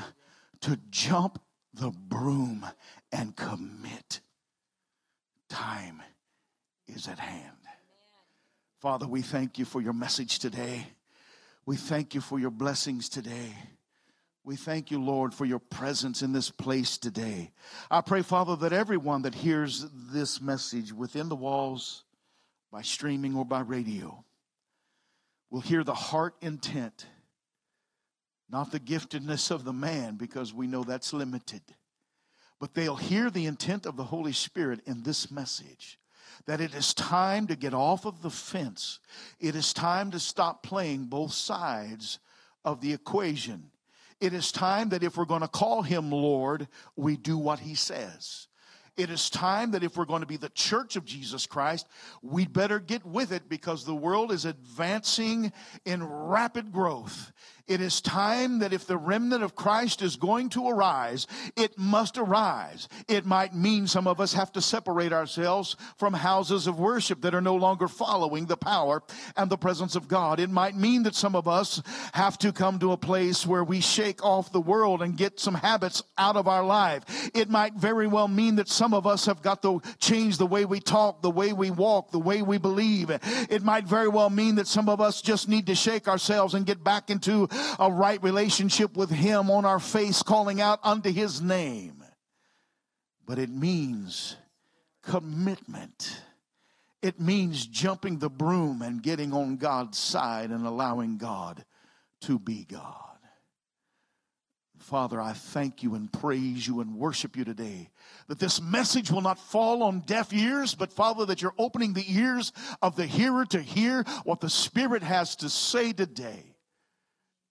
to 0.61 0.79
jump 0.89 1.43
the 1.75 1.91
broom 1.91 2.65
and 3.11 3.35
commit. 3.35 4.21
Time 5.49 6.01
is 6.87 7.09
at 7.09 7.19
hand. 7.19 7.60
Father, 8.81 9.07
we 9.07 9.21
thank 9.21 9.59
you 9.59 9.67
for 9.67 9.83
your 9.83 9.93
message 9.93 10.39
today. 10.39 10.87
We 11.67 11.77
thank 11.77 12.15
you 12.15 12.23
for 12.23 12.39
your 12.39 12.51
blessings 12.51 13.11
today. 13.11 13.55
We 14.43 14.57
thank 14.57 14.91
you, 14.91 15.05
Lord, 15.05 15.35
for 15.35 15.45
your 15.45 15.59
presence 15.59 16.23
in 16.23 16.33
this 16.33 16.51
place 16.51 16.97
today. 16.97 17.51
I 17.91 18.01
pray, 18.01 18.23
Father, 18.23 18.57
that 18.57 18.73
everyone 18.73 19.21
that 19.23 19.35
hears 19.35 19.85
this 19.93 20.41
message 20.41 20.95
within 20.95 21.29
the 21.29 21.37
walls, 21.37 22.05
by 22.73 22.81
streaming 22.81 23.37
or 23.37 23.45
by 23.45 23.61
radio, 23.61 24.25
will 25.51 25.61
hear 25.61 25.85
the 25.85 25.93
heart 25.93 26.35
intent, 26.41 27.05
not 28.49 28.73
the 28.73 28.81
giftedness 28.81 29.51
of 29.51 29.65
the 29.65 29.75
man, 29.75 30.17
because 30.17 30.55
we 30.55 30.67
know 30.67 30.85
that's 30.85 31.13
limited, 31.13 31.61
but 32.59 32.73
they'll 32.73 32.97
hear 32.97 33.29
the 33.29 33.45
intent 33.45 33.85
of 33.85 33.99
the 33.99 34.05
Holy 34.05 34.33
Spirit 34.33 34.81
in 34.87 35.03
this 35.03 35.31
message 35.31 35.99
that 36.47 36.61
it 36.61 36.75
is 36.75 36.95
time 36.95 37.47
to 37.49 37.57
get 37.57 37.75
off 37.75 38.07
of 38.07 38.23
the 38.23 38.31
fence. 38.31 38.99
It 39.39 39.55
is 39.55 39.73
time 39.73 40.11
to 40.13 40.19
stop 40.19 40.63
playing 40.63 41.07
both 41.07 41.33
sides 41.33 42.19
of 42.65 42.81
the 42.81 42.93
equation. 42.93 43.71
It 44.21 44.35
is 44.35 44.53
time 44.53 44.91
that 44.91 45.03
if 45.03 45.17
we're 45.17 45.25
going 45.25 45.41
to 45.41 45.49
call 45.49 45.83
him 45.83 46.11
Lord, 46.11 46.69
we 46.97 47.17
do 47.17 47.39
what 47.39 47.61
he 47.61 47.75
says. 47.75 48.49
It 48.97 49.09
is 49.09 49.31
time 49.31 49.71
that 49.71 49.83
if 49.83 49.97
we're 49.97 50.05
going 50.05 50.21
to 50.21 50.27
be 50.27 50.37
the 50.37 50.51
church 50.51 50.97
of 50.97 51.07
Jesus 51.07 51.47
Christ, 51.47 51.89
we'd 52.21 52.53
better 52.53 52.79
get 52.79 53.05
with 53.07 53.33
it 53.33 53.49
because 53.49 53.85
the 53.85 53.95
world 53.95 54.31
is 54.31 54.45
advancing 54.45 55.53
in 55.87 56.05
rapid 56.05 56.71
growth. 56.71 57.33
It 57.71 57.81
is 57.81 58.01
time 58.01 58.59
that 58.59 58.73
if 58.73 58.85
the 58.85 58.97
remnant 58.97 59.45
of 59.45 59.55
Christ 59.55 60.03
is 60.03 60.17
going 60.17 60.49
to 60.51 60.69
arise, 60.69 61.29
it 61.55 61.79
must 61.79 62.19
arise. 62.19 62.89
It 63.07 63.25
might 63.25 63.55
mean 63.55 63.87
some 63.87 64.09
of 64.09 64.21
us 64.21 64.33
have 64.33 64.51
to 64.55 64.61
separate 64.61 65.13
ourselves 65.13 65.77
from 65.97 66.13
houses 66.13 66.67
of 66.67 66.81
worship 66.81 67.21
that 67.21 67.33
are 67.33 67.41
no 67.41 67.55
longer 67.55 67.87
following 67.87 68.47
the 68.47 68.57
power 68.57 69.05
and 69.37 69.49
the 69.49 69.57
presence 69.57 69.95
of 69.95 70.09
God. 70.09 70.41
It 70.41 70.51
might 70.51 70.75
mean 70.75 71.05
that 71.05 71.15
some 71.15 71.37
of 71.37 71.47
us 71.47 71.81
have 72.13 72.37
to 72.39 72.53
come 72.53 72.81
to 72.81 72.91
a 72.91 72.97
place 72.97 73.47
where 73.47 73.63
we 73.63 73.81
shake 73.81 74.25
off 74.25 74.51
the 74.51 74.61
world 74.61 75.01
and 75.01 75.17
get 75.17 75.39
some 75.39 75.55
habits 75.55 76.03
out 76.19 76.35
of 76.37 76.49
our 76.49 76.65
life. 76.65 77.05
It 77.35 77.49
might 77.49 77.75
very 77.75 78.09
well 78.09 78.27
mean 78.27 78.57
that 78.57 78.69
some 78.69 78.93
of 78.93 79.07
us 79.07 79.27
have 79.27 79.43
got 79.43 79.63
to 79.63 79.81
change 80.01 80.39
the 80.39 80.47
way 80.47 80.65
we 80.65 80.81
talk, 80.81 81.23
the 81.23 81.31
way 81.31 81.53
we 81.53 81.71
walk, 81.71 82.11
the 82.11 82.19
way 82.19 82.43
we 82.43 82.59
believe. 82.59 83.11
It 83.49 83.63
might 83.63 83.85
very 83.85 84.09
well 84.09 84.29
mean 84.29 84.57
that 84.57 84.67
some 84.67 84.89
of 84.89 85.01
us 85.01 85.23
just 85.23 85.49
need 85.49 85.67
to 85.69 85.77
shake 85.77 86.09
ourselves 86.09 86.55
and 86.55 86.67
get 86.67 86.83
back 86.83 87.11
into 87.11 87.49
a 87.79 87.91
right 87.91 88.23
relationship 88.23 88.97
with 88.97 89.11
Him 89.11 89.51
on 89.51 89.65
our 89.65 89.81
face, 89.81 90.23
calling 90.23 90.61
out 90.61 90.81
unto 90.83 91.11
His 91.11 91.41
name. 91.41 92.05
But 93.27 93.39
it 93.39 93.51
means 93.51 94.37
commitment. 95.03 96.23
It 97.03 97.21
means 97.21 97.67
jumping 97.67 98.19
the 98.19 98.29
broom 98.29 98.83
and 98.83 99.03
getting 99.03 99.33
on 99.33 99.57
God's 99.57 99.99
side 99.99 100.51
and 100.51 100.67
allowing 100.67 101.17
God 101.17 101.65
to 102.23 102.39
be 102.39 102.65
God. 102.65 103.11
Father, 104.81 105.21
I 105.21 105.35
thank 105.35 105.83
you 105.83 105.95
and 105.95 106.13
praise 106.13 106.67
you 106.67 106.81
and 106.81 106.97
worship 106.97 107.37
you 107.37 107.45
today. 107.45 107.91
That 108.29 108.39
this 108.39 108.61
message 108.61 109.11
will 109.11 109.21
not 109.21 109.39
fall 109.39 109.83
on 109.83 110.01
deaf 110.01 110.33
ears, 110.33 110.75
but 110.75 110.93
Father, 110.93 111.27
that 111.27 111.41
you're 111.41 111.55
opening 111.59 111.93
the 111.93 112.05
ears 112.09 112.53
of 112.83 112.97
the 112.97 113.07
hearer 113.07 113.45
to 113.47 113.61
hear 113.61 114.03
what 114.25 114.41
the 114.41 114.51
Spirit 114.51 115.03
has 115.03 115.37
to 115.37 115.49
say 115.49 115.93
today. 115.93 116.50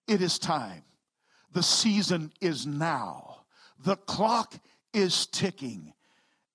It 0.09 0.23
is 0.23 0.39
time. 0.39 0.81
The 1.53 1.61
season 1.61 2.33
is 2.41 2.65
now. 2.65 3.43
The 3.85 3.95
clock 3.95 4.55
is 4.91 5.27
ticking. 5.27 5.93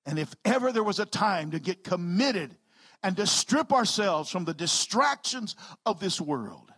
And 0.04 0.18
if 0.18 0.34
ever 0.44 0.72
there 0.72 0.82
was 0.82 0.98
a 0.98 1.06
time 1.06 1.52
to 1.52 1.60
get 1.60 1.84
committed 1.84 2.56
and 3.04 3.16
to 3.16 3.28
strip 3.28 3.72
ourselves 3.72 4.28
from 4.28 4.44
the 4.44 4.54
distractions 4.54 5.54
of 5.86 6.00
this 6.00 6.20
world, 6.20 6.72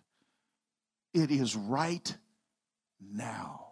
it 1.15 1.31
is 1.31 1.57
right 1.57 2.15
now. 3.01 3.69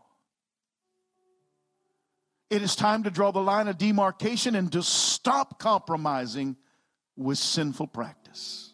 It 2.48 2.62
is 2.62 2.74
time 2.74 3.02
to 3.02 3.10
draw 3.10 3.32
the 3.32 3.40
line 3.40 3.68
of 3.68 3.76
demarcation 3.76 4.54
and 4.54 4.72
to 4.72 4.82
stop 4.82 5.58
compromising 5.58 6.56
with 7.16 7.36
sinful 7.36 7.88
practice. 7.88 8.72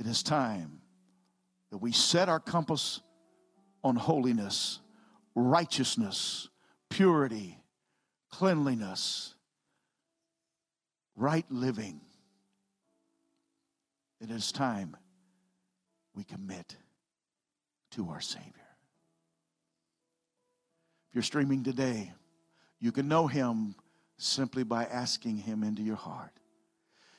It 0.00 0.06
is 0.06 0.24
time 0.24 0.79
that 1.70 1.78
we 1.78 1.92
set 1.92 2.28
our 2.28 2.40
compass 2.40 3.00
on 3.82 3.96
holiness, 3.96 4.80
righteousness, 5.34 6.48
purity, 6.88 7.58
cleanliness, 8.30 9.34
right 11.16 11.46
living. 11.50 12.00
It 14.20 14.30
is 14.30 14.52
time 14.52 14.96
we 16.14 16.24
commit 16.24 16.76
to 17.92 18.10
our 18.10 18.20
Savior. 18.20 18.50
If 21.08 21.14
you're 21.14 21.22
streaming 21.22 21.64
today, 21.64 22.12
you 22.80 22.92
can 22.92 23.08
know 23.08 23.26
Him 23.26 23.74
simply 24.18 24.62
by 24.62 24.84
asking 24.84 25.38
Him 25.38 25.62
into 25.62 25.82
your 25.82 25.96
heart. 25.96 26.32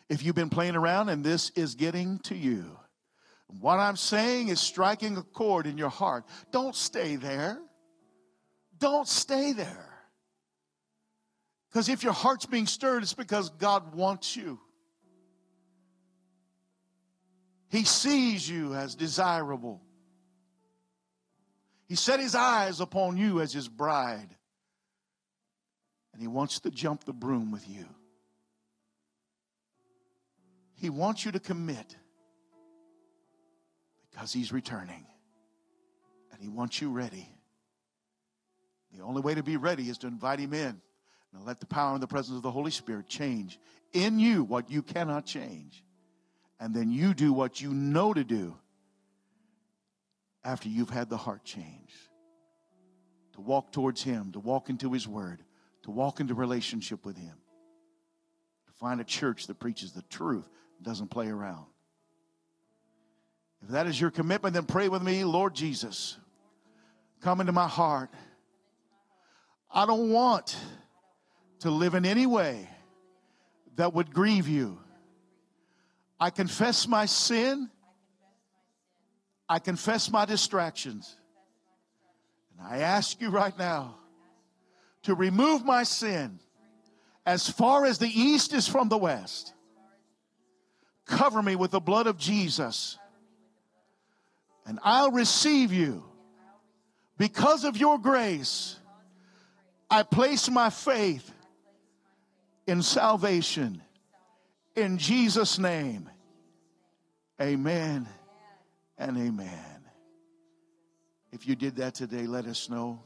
If 0.10 0.24
you've 0.24 0.36
been 0.36 0.50
playing 0.50 0.76
around 0.76 1.10
and 1.10 1.24
this 1.24 1.52
is 1.52 1.76
getting 1.76 2.20
to 2.20 2.36
you, 2.36 2.78
what 3.60 3.80
I'm 3.80 3.98
saying 3.98 4.48
is 4.48 4.60
striking 4.60 5.18
a 5.18 5.24
chord 5.24 5.68
in 5.68 5.78
your 5.78 5.90
heart. 5.90 6.26
Don't 6.52 6.76
stay 6.76 7.16
there. 7.16 7.60
Don't 8.80 9.08
stay 9.08 9.54
there. 9.54 9.90
Because 11.70 11.90
if 11.90 12.04
your 12.04 12.14
heart's 12.14 12.46
being 12.46 12.68
stirred, 12.68 13.04
it's 13.04 13.14
because 13.14 13.50
God 13.50 13.94
wants 13.96 14.36
you. 14.36 14.60
He 17.70 17.86
sees 17.86 18.48
you 18.48 18.74
as 18.74 18.96
desirable. 18.96 19.82
He 21.88 21.96
set 21.96 22.20
his 22.20 22.36
eyes 22.36 22.82
upon 22.82 23.18
you 23.18 23.42
as 23.42 23.54
his 23.54 23.68
bride. 23.68 24.36
And 26.14 26.22
he 26.22 26.28
wants 26.28 26.60
to 26.62 26.72
jump 26.72 27.06
the 27.06 27.14
broom 27.14 27.52
with 27.52 27.68
you. 27.70 27.86
He 30.76 30.90
wants 30.90 31.24
you 31.24 31.32
to 31.32 31.40
commit 31.40 31.96
because 34.22 34.34
he's 34.34 34.54
returning 34.54 35.04
and 36.32 36.40
he 36.40 36.48
wants 36.48 36.80
you 36.80 36.92
ready. 36.92 37.28
The 38.96 39.02
only 39.02 39.20
way 39.20 39.34
to 39.34 39.42
be 39.42 39.58
ready 39.58 39.90
is 39.90 39.98
to 40.00 40.08
invite 40.08 40.38
him 40.38 40.54
in 40.54 40.80
and 41.34 41.44
let 41.44 41.60
the 41.60 41.66
power 41.66 41.94
and 41.94 42.04
the 42.04 42.08
presence 42.08 42.38
of 42.38 42.44
the 42.44 42.52
Holy 42.52 42.70
Spirit 42.70 43.08
change 43.08 43.58
in 43.94 44.20
you 44.20 44.44
what 44.44 44.70
you 44.70 44.84
cannot 44.84 45.26
change. 45.26 45.84
And 46.60 46.72
then 46.72 46.92
you 46.92 47.16
do 47.16 47.34
what 47.34 47.62
you 47.62 47.74
know 47.74 48.14
to 48.14 48.24
do 48.24 48.56
after 50.44 50.70
you've 50.70 50.92
had 50.92 51.10
the 51.10 51.18
heart 51.18 51.44
change. 51.44 51.92
To 53.34 53.42
walk 53.42 53.72
towards 53.72 54.04
him, 54.04 54.34
to 54.34 54.40
walk 54.40 54.70
into 54.70 54.94
his 54.94 55.08
word, 55.08 55.42
to 55.82 55.90
walk 55.90 56.20
into 56.20 56.36
relationship 56.36 57.08
with 57.08 57.18
him. 57.18 57.38
To 58.68 58.74
find 58.74 59.02
a 59.02 59.04
church 59.04 59.48
that 59.48 59.60
preaches 59.60 59.94
the 59.94 60.04
truth, 60.04 60.48
doesn't 60.84 61.10
play 61.10 61.28
around. 61.28 61.71
That 63.72 63.88
is 63.88 64.00
your 64.00 64.12
commitment, 64.12 64.54
then 64.54 64.66
pray 64.66 64.90
with 64.90 65.02
me, 65.02 65.24
Lord 65.24 65.56
Jesus, 65.56 66.18
come 67.22 67.40
into 67.40 67.54
my 67.54 67.70
heart. 67.70 68.10
I 69.74 69.86
don't 69.86 70.10
want 70.10 70.58
to 71.60 71.72
live 71.72 71.96
in 71.96 72.06
any 72.06 72.26
way 72.26 72.68
that 73.78 73.94
would 73.94 74.14
grieve 74.14 74.50
you. 74.50 74.78
I 76.20 76.32
confess 76.32 76.86
my 76.86 77.06
sin. 77.06 77.70
I 79.48 79.60
confess 79.60 80.12
my 80.12 80.26
distractions. 80.26 81.16
And 82.52 82.68
I 82.68 82.80
ask 82.80 83.22
you 83.22 83.30
right 83.30 83.58
now 83.58 83.96
to 85.04 85.16
remove 85.16 85.64
my 85.64 85.84
sin 85.84 86.40
as 87.26 87.50
far 87.50 87.86
as 87.86 88.00
the 88.00 88.10
east 88.10 88.54
is 88.54 88.68
from 88.68 88.90
the 88.90 88.98
west. 88.98 89.54
Cover 91.06 91.42
me 91.42 91.56
with 91.56 91.72
the 91.72 91.80
blood 91.80 92.08
of 92.08 92.18
Jesus 92.18 92.98
and 94.66 94.80
I'll 94.84 95.12
receive 95.12 95.74
you. 95.74 96.04
Because 97.18 97.66
of 97.66 97.78
your 97.78 98.00
grace, 98.00 98.78
I 99.90 100.04
place 100.04 100.50
my 100.50 100.70
faith 100.70 101.32
in 102.66 102.82
salvation. 102.82 103.82
In 104.76 104.98
Jesus' 104.98 105.60
name, 105.60 106.10
amen 107.40 108.08
and 108.98 109.18
amen. 109.18 109.82
If 111.32 111.48
you 111.48 111.56
did 111.56 111.78
that 111.78 111.94
today, 111.94 112.26
let 112.28 112.46
us 112.46 112.70
know. 112.70 113.04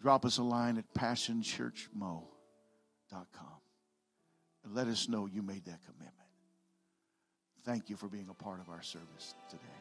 Drop 0.00 0.24
us 0.24 0.38
a 0.38 0.42
line 0.42 0.78
at 0.78 0.92
passionchurchmo.com 0.94 2.24
and 4.64 4.74
let 4.74 4.86
us 4.88 5.08
know 5.08 5.26
you 5.26 5.42
made 5.42 5.64
that 5.66 5.80
commitment. 5.84 6.14
Thank 7.64 7.90
you 7.90 7.96
for 7.96 8.08
being 8.08 8.28
a 8.30 8.34
part 8.34 8.60
of 8.60 8.68
our 8.68 8.82
service 8.82 9.34
today. 9.50 9.79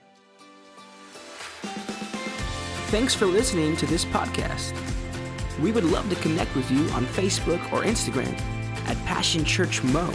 Thanks 2.89 3.13
for 3.13 3.27
listening 3.27 3.77
to 3.77 3.85
this 3.85 4.03
podcast. 4.03 4.73
We 5.59 5.71
would 5.71 5.83
love 5.83 6.09
to 6.09 6.15
connect 6.23 6.55
with 6.55 6.71
you 6.71 6.79
on 6.89 7.05
Facebook 7.05 7.61
or 7.71 7.83
Instagram 7.83 8.35
at 8.87 8.97
Passion 9.05 9.45
Church 9.45 9.83
Mo. 9.83 10.11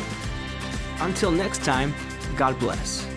Until 0.98 1.30
next 1.30 1.64
time, 1.64 1.94
God 2.36 2.58
bless. 2.58 3.13